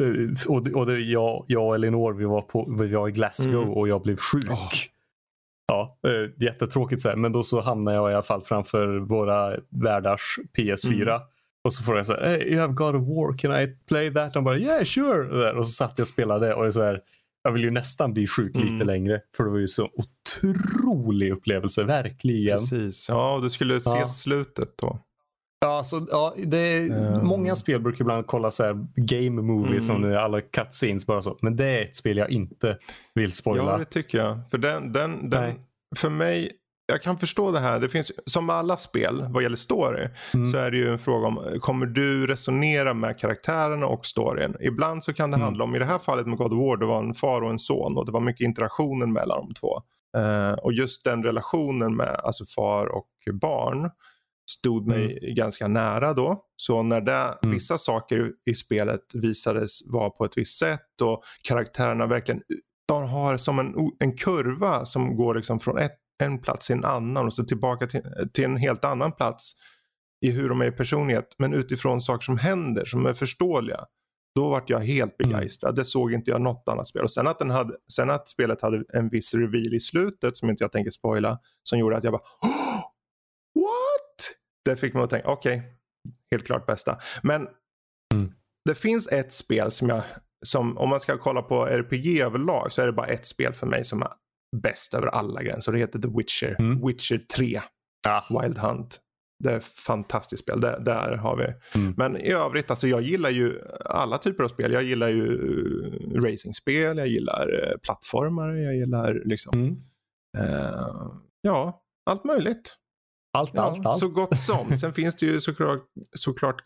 [0.00, 3.62] eh, och och det, jag, jag och Elinor vi var, på, vi var i Glasgow
[3.62, 3.70] mm.
[3.70, 4.50] och jag blev sjuk.
[4.50, 4.72] Oh.
[5.66, 7.16] Ja, äh, jättetråkigt så här.
[7.16, 11.02] men då så hamnade jag i alla fall framför våra värdars PS4.
[11.02, 11.20] Mm.
[11.64, 14.14] Och så får jag så här, hey, you have God of War, can I play
[14.14, 14.36] that?
[14.36, 15.52] Och bara, yeah sure.
[15.52, 17.00] Och så satt jag och spelade och så här,
[17.42, 18.72] jag vill ju nästan bli sjuk mm.
[18.72, 19.20] lite längre.
[19.36, 22.58] För det var ju så otrolig upplevelse, verkligen.
[22.58, 24.08] Precis, ja du skulle se ja.
[24.08, 24.98] slutet då.
[25.64, 27.26] Ja, alltså, ja, det um.
[27.26, 30.02] Många spel brukar ibland kolla så här game movies mm.
[30.02, 31.38] som alla cutscenes bara så.
[31.42, 32.78] Men det är ett spel jag inte
[33.14, 33.72] vill spoila.
[33.72, 34.50] Ja, det tycker jag.
[34.50, 35.52] För den, den, den
[35.96, 36.50] för mig,
[36.86, 37.80] jag kan förstå det här.
[37.80, 40.46] Det finns, som med alla spel vad gäller story mm.
[40.46, 44.56] så är det ju en fråga om kommer du resonera med karaktärerna och storyn.
[44.60, 45.44] Ibland så kan det mm.
[45.44, 47.50] handla om, i det här fallet med God of War, det var en far och
[47.50, 49.82] en son och det var mycket interaktionen mellan de två.
[50.16, 53.08] Uh, och just den relationen med alltså far och
[53.40, 53.90] barn
[54.50, 55.34] stod mig mm.
[55.34, 56.44] ganska nära då.
[56.56, 57.54] Så när det, mm.
[57.54, 62.42] vissa saker i spelet visades vara på ett visst sätt och karaktärerna verkligen
[62.88, 66.84] de har som en, en kurva som går liksom från ett, en plats till en
[66.84, 69.52] annan och så tillbaka till, till en helt annan plats
[70.26, 73.84] i hur de är i personlighet men utifrån saker som händer som är förståeliga.
[74.34, 75.32] Då vart jag helt mm.
[75.32, 75.70] begeistrad.
[75.70, 75.76] Mm.
[75.76, 77.02] Det såg inte jag något annat spel.
[77.02, 80.50] Och sen att, den hade, sen att spelet hade en viss reveal i slutet som
[80.50, 82.22] inte jag tänker spoila som gjorde att jag bara
[84.64, 85.70] det fick mig att tänka, okej, okay,
[86.30, 86.98] helt klart bästa.
[87.22, 87.48] Men
[88.14, 88.32] mm.
[88.64, 90.02] det finns ett spel som jag,
[90.46, 93.66] som om man ska kolla på RPG överlag så är det bara ett spel för
[93.66, 94.08] mig som är
[94.62, 95.72] bäst över alla gränser.
[95.72, 96.56] Det heter The Witcher.
[96.58, 96.86] Mm.
[96.86, 97.60] Witcher 3.
[98.04, 98.40] Ja.
[98.42, 99.00] Wild Hunt.
[99.44, 100.60] Det är ett fantastiskt spel.
[100.60, 101.78] Det, där har vi.
[101.80, 101.94] Mm.
[101.96, 104.72] Men i övrigt, alltså jag gillar ju alla typer av spel.
[104.72, 105.36] Jag gillar ju
[106.14, 109.60] racingspel, jag gillar uh, plattformar, jag gillar liksom
[110.38, 112.76] uh, ja, allt möjligt.
[113.34, 113.98] Allt, ja, allt, allt.
[113.98, 114.76] Så gott som.
[114.76, 115.82] Sen finns det ju såklart,
[116.16, 116.62] såklart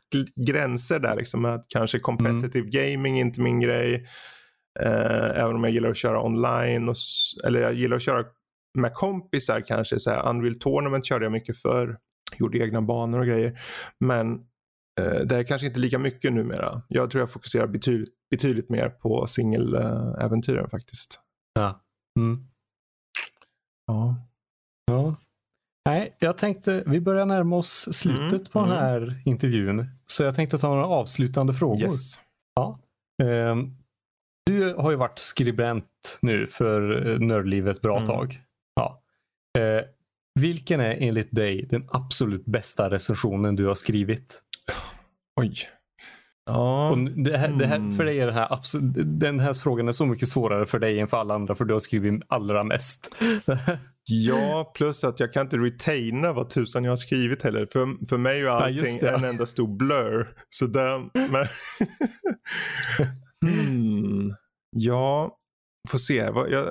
[0.47, 1.17] gränser där.
[1.17, 2.71] Liksom, att kanske competitive mm.
[2.71, 4.07] gaming är inte min grej.
[4.81, 6.89] Eh, även om jag gillar att köra online.
[6.89, 6.97] Och,
[7.45, 8.25] eller jag gillar att köra
[8.79, 10.01] med kompisar kanske.
[10.01, 11.99] Så här, Unreal Tournament körde jag mycket för.
[12.39, 13.61] Gjorde egna banor och grejer.
[14.01, 14.35] Men
[15.01, 16.83] eh, det är kanske inte lika mycket numera.
[16.89, 21.21] Jag tror jag fokuserar betydligt, betydligt mer på singeläventyren faktiskt.
[21.55, 21.85] Ja.
[22.19, 22.47] Mm.
[23.87, 24.15] Ja.
[24.87, 25.17] ja.
[25.89, 28.79] Nej, jag tänkte vi börjar närma oss slutet Mm, på den mm.
[28.83, 29.87] här intervjun.
[30.07, 31.83] Så jag tänkte ta några avslutande frågor.
[31.83, 32.21] Yes.
[33.23, 33.77] Ehm,
[34.47, 38.07] du har ju varit skribent nu för eh, Nördlivet ett bra Mm.
[38.07, 38.41] tag.
[38.75, 39.03] Ja.
[39.59, 39.85] Eh,
[40.41, 44.43] vilken är enligt dig den absolut bästa recensionen du har skrivit?
[45.37, 45.55] Oj.
[46.49, 46.91] Ja.
[46.91, 47.97] Och det här, det här, Mm.
[47.97, 51.01] för dig är den här, absolut, den här frågan är så mycket svårare för dig
[51.01, 53.15] än för alla andra för du har skrivit allra mest.
[54.11, 57.67] Ja, plus att jag kan inte retaina vad tusan jag har skrivit heller.
[57.67, 59.11] För, för mig är Ja, allting det.
[59.11, 60.29] en enda stor blur.
[60.49, 61.47] Så där, men...
[63.47, 64.31] hmm.
[64.77, 65.37] Ja,
[65.91, 66.15] får se.
[66.15, 66.67] Jag,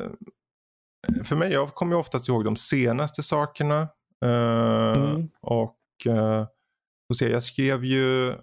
[1.23, 3.82] för mig, jag kommer ju oftast ihåg de senaste sakerna.
[4.25, 5.28] Eh, Mm.
[5.41, 6.45] Och uh,
[7.07, 8.34] får se, jag skrev ju,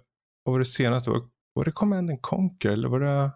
[0.45, 1.09] vad var det senaste?
[1.09, 1.21] Var,
[1.53, 3.31] var det Command and Conquer eller var det,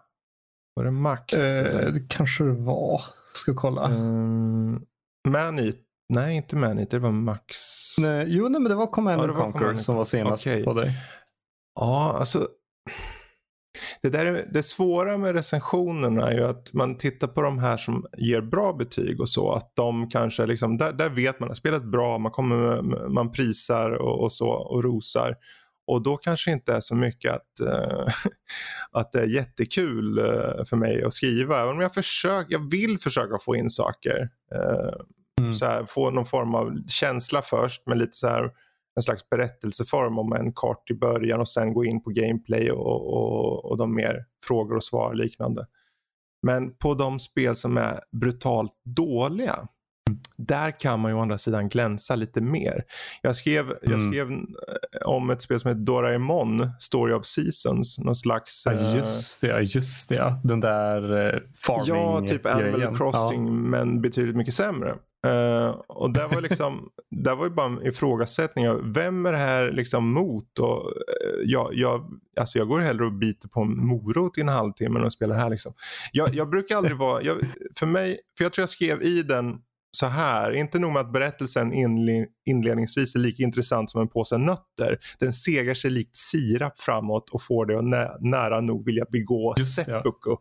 [0.74, 1.34] var det Max?
[1.34, 3.02] Eh, det kanske det var.
[3.32, 3.90] Ska kolla.
[3.90, 4.86] Um,
[5.28, 5.76] Man-Eat,
[6.08, 7.56] nej inte Man-Eat, det var Max.
[8.00, 10.46] Nej, jo, nej, men det var Command Ja, and Conquer Command and som var senast
[10.46, 10.64] Okej.
[10.64, 10.92] på dig.
[11.80, 12.48] Ja, alltså.
[14.02, 17.76] Det, där är, det svåra med recensionerna är ju att man tittar på de här
[17.76, 19.52] som ger bra betyg och så.
[19.52, 23.32] Att de kanske liksom, där, där vet man att spelet är bra, man, kommer, man
[23.32, 25.36] prisar och, och så och rosar.
[25.90, 28.06] Och då kanske inte är så mycket att, eh,
[28.92, 31.60] att det är jättekul eh, för mig att skriva.
[31.60, 34.28] Även om jag, försöker, jag vill försöka få in saker.
[34.54, 35.00] Eh,
[35.40, 35.54] Mm.
[35.54, 38.50] så här, få någon form av känsla först med lite så här
[38.96, 43.14] en slags berättelseform om en kart i början och sen gå in på gameplay och,
[43.14, 45.66] och, och de mer frågor och svar liknande.
[46.42, 49.68] Men på de spel som är brutalt dåliga,
[50.36, 52.82] där kan man ju å andra sidan glänsa lite mer.
[53.22, 54.12] Jag skrev, jag Mm.
[54.12, 54.36] skrev eh,
[55.04, 58.62] om ett spel som heter Doraemon, Story of Seasons, någon slags...
[58.66, 59.46] Ja, eh, just det.
[59.48, 60.14] ja, Just det.
[60.14, 60.40] ja.
[60.44, 62.96] Den där eh, farming Ja, typ Animal.
[62.96, 64.94] Crossing men betydligt mycket sämre.
[65.26, 69.38] Eh, och där var liksom, där var ju bara en ifrågasättning av vem är det
[69.38, 70.58] här liksom mot?
[70.58, 74.48] Och, eh, jag, jag, alltså jag går hellre och biter på en morot i en
[74.48, 75.50] halvtimme än att spela det här.
[75.50, 75.72] Liksom.
[76.12, 77.36] Jag, jag brukar aldrig vara, jag,
[77.78, 79.56] för mig, för jag tror jag skrev i den
[79.96, 84.38] så här, inte nog med att berättelsen inle- inledningsvis är lika intressant som en påse
[84.38, 84.98] nötter.
[85.18, 89.54] Den segar sig likt sirap framåt och får det att nä- nära nog vilja begå
[89.58, 89.84] Just ja.
[89.84, 90.36] seppuku.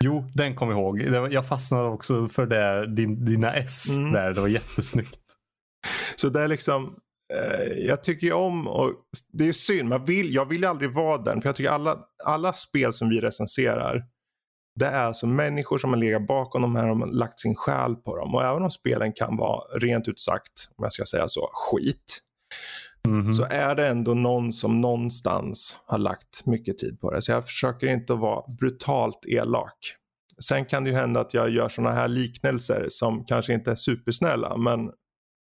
[0.00, 1.00] Jo, den kom jag ihåg.
[1.32, 4.12] Jag fastnade också för det, din, dina S Mm.
[4.12, 4.34] där.
[4.34, 5.20] Det var jättesnyggt.
[6.16, 6.96] Så det är liksom,
[7.34, 8.92] eh, jag tycker ju om, och
[9.32, 11.42] det är synd, man vill, jag vill ju aldrig vara den.
[11.42, 14.04] För jag tycker alla, alla spel som vi recenserar,
[14.76, 18.16] det är alltså människor som har legat bakom de här och lagt sin själ på
[18.16, 18.34] dem.
[18.34, 22.22] Och även om spelen kan vara rent ut sagt, om jag ska säga så, skit.
[23.08, 23.32] Mhm.
[23.32, 27.22] Så är det ändå någon som någonstans har lagt mycket tid på det.
[27.22, 29.78] Så jag försöker inte vara brutalt elak.
[30.44, 33.74] Sen kan det ju hända att jag gör sådana här liknelser som kanske inte är
[33.74, 34.56] supersnälla.
[34.56, 34.80] Men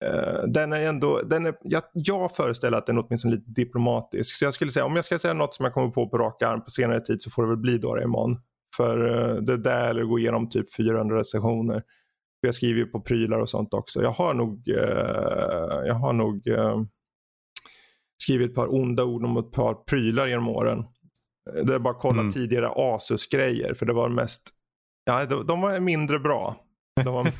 [0.04, 4.36] eh, den är ändå, den är, jag, jag föreställer att den är åtminstone lite diplomatisk.
[4.36, 6.42] Så jag skulle säga, om jag ska säga något som jag kommer på på rak
[6.42, 8.38] arm på senare tid så får det väl bli Doraemon.
[8.76, 11.82] För eh, det där eller gå igenom typ 400 recensioner.
[12.40, 14.02] Jag skriver ju på prylar och sånt också.
[14.02, 16.82] Jag har nog, eh, jag har nog eh,
[18.22, 20.84] skrivit ett par onda ord om ett par prylar genom åren.
[21.64, 22.32] Det är bara att kolla Mm.
[22.32, 24.42] tidigare Asus-grejer för det var mest,
[25.04, 26.56] ja de, de var mindre bra.
[27.04, 27.24] De var,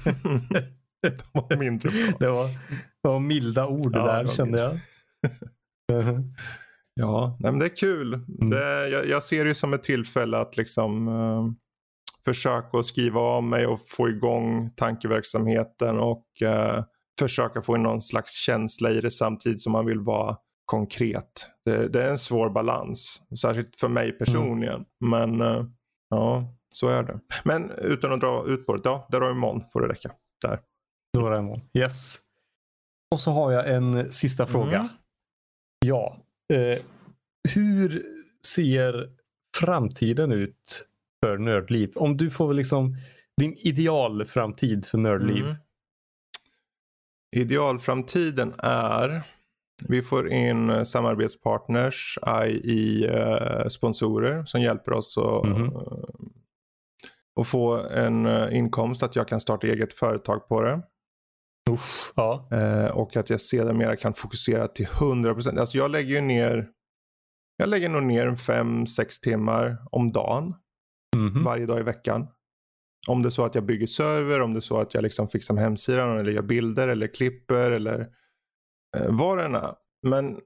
[1.03, 2.17] de var mindre bra.
[2.19, 2.47] det, var,
[3.03, 4.73] det var milda ord Ja, där kände jag.
[6.95, 8.15] Ja, nej, men det är kul.
[8.15, 8.51] Mm.
[8.51, 11.45] Det, jag, jag ser det som ett tillfälle att liksom eh,
[12.25, 16.85] försöka att skriva av mig och få igång tankeverksamheten och eh,
[17.19, 21.51] försöka få in någon slags känsla i det samtidigt som man vill vara konkret.
[21.65, 24.85] Det, det är en svår balans, särskilt för mig personligen.
[25.01, 25.65] Men eh,
[26.11, 27.21] ja, så är det.
[27.45, 30.11] Men utan att dra ut på det, ja, imorgon får det räcka.
[30.43, 30.61] Där.
[31.19, 31.61] Doraemon.
[31.75, 32.19] Yes.
[33.13, 34.79] Och så har jag en sista fråga.
[34.79, 34.89] Mm.
[35.85, 36.17] Ja.
[36.53, 36.79] Eh,
[37.55, 38.03] hur
[38.47, 39.11] ser
[39.57, 40.87] framtiden ut
[41.25, 41.93] för Nördliv?
[41.95, 42.97] Om du får liksom
[43.37, 45.45] din idealframtid för Nördliv.
[45.45, 45.57] Mm.
[47.37, 49.23] Idealframtiden är
[49.89, 52.19] vi får in eh, samarbetspartners,
[52.49, 55.69] i eh, sponsorer som hjälper oss att eh,
[57.41, 60.83] att få en eh, inkomst att jag kan starta eget företag på det.
[61.71, 62.49] Usch, ja.
[62.53, 65.59] Eh, och att jag sedermera kan fokusera till 100%.
[65.61, 66.69] Alltså jag lägger ju ner
[67.57, 70.55] jag lägger nog ner en 5-6 timmar om dagen
[71.17, 71.43] Mhm.
[71.43, 72.27] varje dag i veckan.
[73.09, 75.29] Om det är så att jag bygger server, om det är så att jag liksom
[75.29, 78.01] fixar med hemsidan eller gör bilder eller klipper eller
[78.97, 79.75] eh, vad det är.
[80.07, 80.41] Men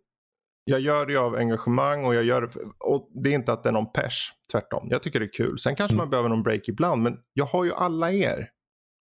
[0.64, 2.49] jag gör det av engagemang och jag gör det,
[2.79, 4.89] och det är inte att det är någon pers, tvärtom.
[4.91, 5.59] Jag tycker det är kul.
[5.59, 6.03] Sen kanske Mm.
[6.05, 8.51] man behöver någon break ibland, men jag har ju alla er.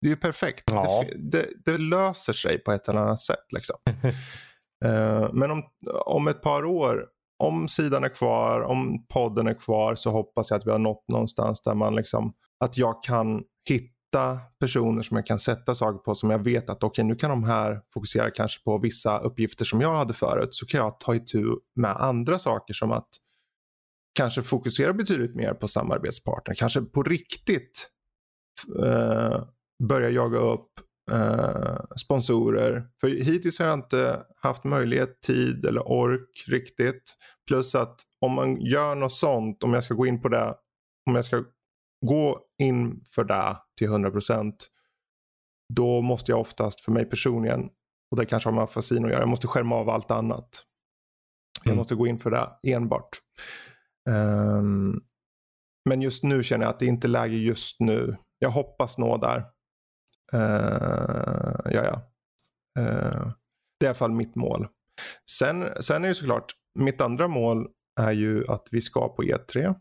[0.04, 0.64] Det är ju perfekt.
[0.72, 1.04] Ja.
[1.08, 3.46] Det, det, det löser sig på ett eller annat sätt.
[3.50, 3.76] Liksom.
[4.86, 5.64] Eh, men om,
[6.06, 7.06] om ett par år,
[7.40, 11.06] om sidan är kvar, om podden är kvar så hoppas jag att vi har nått
[11.08, 16.16] någonstans där man liksom, att jag kan hitta personer som jag kan sätta saker på
[16.16, 19.82] som jag vet att okej nu kan de här fokusera kanske på vissa uppgifter som
[19.82, 21.44] jag hade förut så kan jag ta itu
[21.76, 23.10] med andra saker som att
[24.14, 27.90] kanske fokusera betydligt mer på samarbetspartner, kanske på riktigt
[28.84, 29.44] eh,
[29.88, 30.70] börja jaga upp
[31.12, 32.88] eh, sponsorer.
[33.02, 37.18] För hittills har jag inte haft möjlighet, tid eller ork riktigt.
[37.48, 40.56] Plus att om man gör något sånt, om jag ska gå in på det,
[41.10, 41.44] om jag ska
[42.06, 44.54] gå in för det till 100%
[45.74, 47.70] då måste jag oftast för mig personligen,
[48.12, 50.50] och det kanske har med afasin att göra, jag måste skärma av allt annat.
[51.64, 51.78] Jag Mm.
[51.78, 53.10] måste gå in för det enbart.
[54.10, 55.02] Ehm,
[55.90, 58.18] men just nu känner jag att det inte är läge just nu.
[58.40, 59.44] Jag hoppas nå där.
[60.34, 62.10] Uh, ja, ja.
[62.80, 63.32] Eh,
[63.80, 64.68] det är i alla fall mitt mål.
[65.32, 67.68] Sen, sen är det såklart, mitt andra mål
[68.02, 69.76] är ju att vi ska på E3.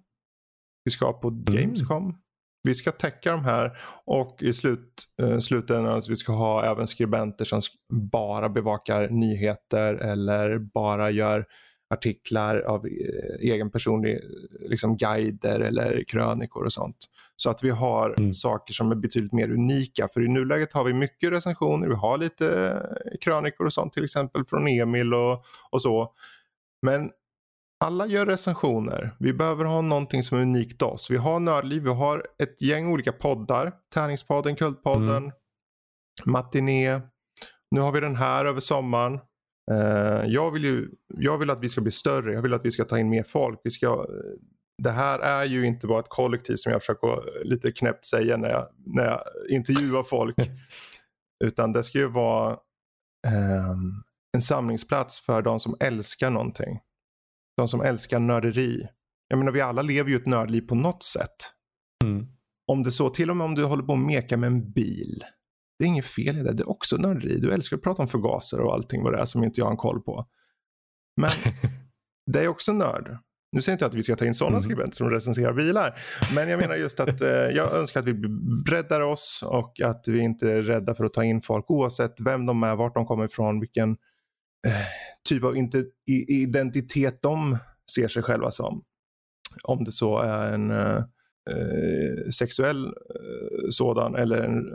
[0.84, 2.18] Vi ska på Gamescom.
[2.68, 6.86] Vi ska täcka de här och i slut, uh, slutändan att vi ska ha även
[6.86, 7.60] skribenter som
[8.12, 11.46] bara bevakar nyheter eller bara gör
[11.92, 16.96] artiklar av eh, egen personlig eh, liksom guider eller krönikor och sånt.
[17.36, 18.32] Så att vi har Mm.
[18.34, 20.08] saker som är betydligt mer unika.
[20.08, 24.04] För i nuläget har vi mycket recensioner, vi har lite eh, krönikor och sånt till
[24.04, 26.12] exempel från Emil och, och så.
[26.86, 27.10] Men
[27.84, 29.16] alla gör recensioner.
[29.18, 31.10] Vi behöver ha någonting som är unikt oss.
[31.10, 33.72] Vi har Nördliv, vi har ett gäng olika poddar.
[33.94, 35.32] Tärningspodden, Kultpodden,
[36.24, 37.00] Matiné.
[37.70, 39.20] Nu har vi den här över sommaren.
[39.70, 42.70] Eh, jag, vill ju, jag vill att vi ska bli större, jag vill att vi
[42.70, 43.60] ska ta in mer folk.
[43.64, 44.38] Vi ska, eh,
[44.82, 48.36] det här är ju inte bara ett kollektiv som jag försöker eh, lite knäppt säga
[48.36, 50.36] när jag, när jag intervjuar folk.
[51.44, 52.56] Utan det ska ju vara
[53.26, 54.02] ehm,
[54.34, 56.78] en samlingsplats för de som älskar någonting.
[57.56, 58.88] De som älskar nörderi.
[59.28, 61.36] Jag menar vi alla lever ju ett nördliv på något sätt.
[62.04, 62.26] Mm.
[62.66, 65.24] Om det så, till och med om du håller på att meka med en bil.
[65.82, 67.38] Det är inget fel i det, det är också nörderi.
[67.38, 69.70] Du älskar att prata om förgasare och allting vad det är som inte jag har
[69.70, 70.26] en koll på.
[71.20, 71.30] Men
[72.32, 73.18] det är också nörd.
[73.52, 74.62] Nu säger inte jag att vi ska ta in sådana Mm.
[74.62, 75.98] skribenter som recenserar bilar.
[76.34, 78.14] Men jag menar just att eh, jag önskar att vi
[78.64, 82.46] breddar oss och att vi inte är rädda för att ta in folk oavsett vem
[82.46, 83.90] de är, vart de kommer ifrån, vilken
[84.66, 84.86] eh,
[85.28, 85.56] typ av
[86.28, 87.58] identitet de
[87.94, 88.84] ser sig själva som.
[89.62, 91.04] Om det så är en eh,
[91.50, 94.72] eh, sexuell eh, sådan eller en,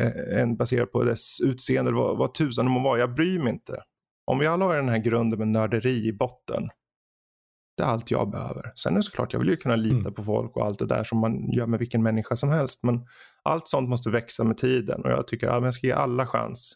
[0.00, 2.98] eh, en baserad på dess utseende vad, vad tusan det må vara.
[2.98, 3.82] Jag bryr mig inte.
[4.30, 6.68] Om vi alla har den här grunden med nörderi i botten.
[7.76, 8.72] Det är allt jag behöver.
[8.74, 10.14] Sen är det såklart, jag vill ju kunna lita Mm.
[10.14, 12.82] på folk och allt det där som man gör med vilken människa som helst.
[12.82, 13.06] Men
[13.42, 16.74] allt sånt måste växa med tiden och jag tycker att jag ska ge alla chans.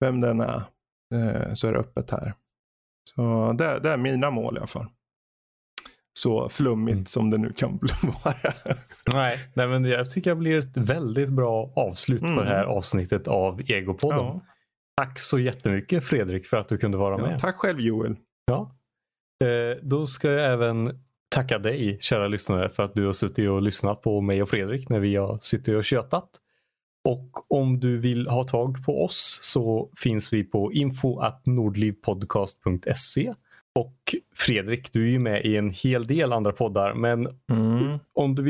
[0.00, 0.62] Vem den är,
[1.14, 2.34] eh, så är det öppet här.
[3.14, 4.86] Så det, det är mina mål i alla fall.
[6.12, 7.06] Så flummigt Mm.
[7.06, 7.70] som det nu kan
[8.24, 8.34] vara.
[9.12, 12.36] Nej, nej, men jag tycker det blir ett väldigt bra avslut Mm.
[12.36, 14.18] på det här avsnittet av Egopodden.
[14.18, 14.40] Ja.
[14.96, 17.38] Tack så jättemycket Fredrik för att du kunde vara Ja, med.
[17.38, 18.16] tack själv Joel.
[18.46, 18.76] Ja.
[19.44, 21.00] Eh, då ska jag även
[21.34, 24.88] tacka dig kära lyssnare för att du har suttit och lyssnat på mig och Fredrik
[24.88, 26.28] när vi har suttit och tjötat.
[27.08, 33.34] Och om du vill ha tag på oss så finns vi på info.nordlivpodcast.se
[33.78, 37.98] och Fredrik, du är ju med i en hel del andra poddar, men Mm.
[38.14, 38.42] om du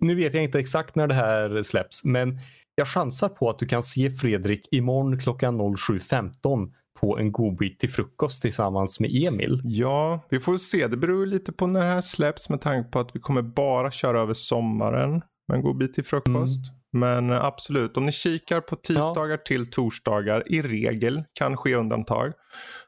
[0.00, 2.38] nu vet jag inte exakt när det här släpps, men
[2.74, 7.90] jag chansar på att du kan se Fredrik imorgon klockan 07.15 på en godbit till
[7.90, 9.60] frukost tillsammans med Emil.
[9.64, 10.86] Ja, vi får se.
[10.86, 13.90] Det beror lite på när det här släpps med tanke på att vi kommer bara
[13.90, 15.10] köra över sommaren
[15.48, 16.60] med en god bit till frukost.
[16.92, 22.32] Men eh, absolut, om ni kikar på tisdagar till torsdagar, i regel, kan ske undantag,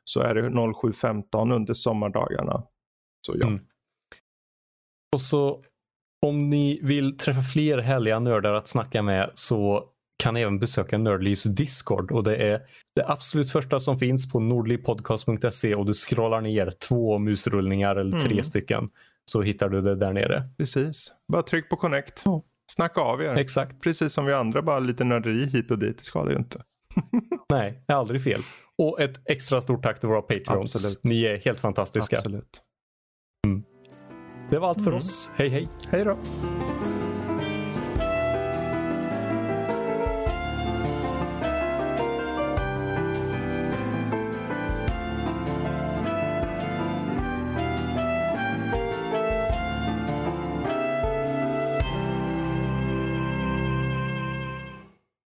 [0.04, 2.62] så är det 07.15 under sommardagarna.
[3.26, 3.48] Så ja.
[3.48, 3.60] Mm.
[5.14, 5.64] Och så
[6.26, 9.88] om ni vill träffa fler härliga nördar att snacka med så
[10.22, 12.60] kan ni även besöka Nördlivs Discord och det är
[12.96, 18.32] det absolut första som finns på nordlivpodcast.se och du scrollar ner två musrullningar eller tre
[18.32, 18.44] Mm.
[18.44, 18.90] stycken
[19.24, 20.48] så hittar du det där nere.
[20.58, 21.12] Precis.
[21.32, 22.22] Bara tryck på connect.
[22.24, 22.42] Ja.
[22.74, 23.34] Snacka av er.
[23.34, 23.82] Exakt.
[23.82, 25.98] Precis som vi andra, bara lite nörderi hit och dit.
[25.98, 26.62] Det skadar ju inte.
[27.50, 28.40] Nej, det är aldrig fel.
[28.78, 30.74] Och ett extra stort tack till våra Patreons.
[30.74, 31.00] Absolut.
[31.04, 32.16] Ni är helt fantastiska.
[32.18, 32.62] Absolut.
[34.50, 34.96] Det var allt för Mm.
[34.98, 35.30] oss.
[35.34, 35.68] Hej hej!
[35.88, 36.18] Hej då.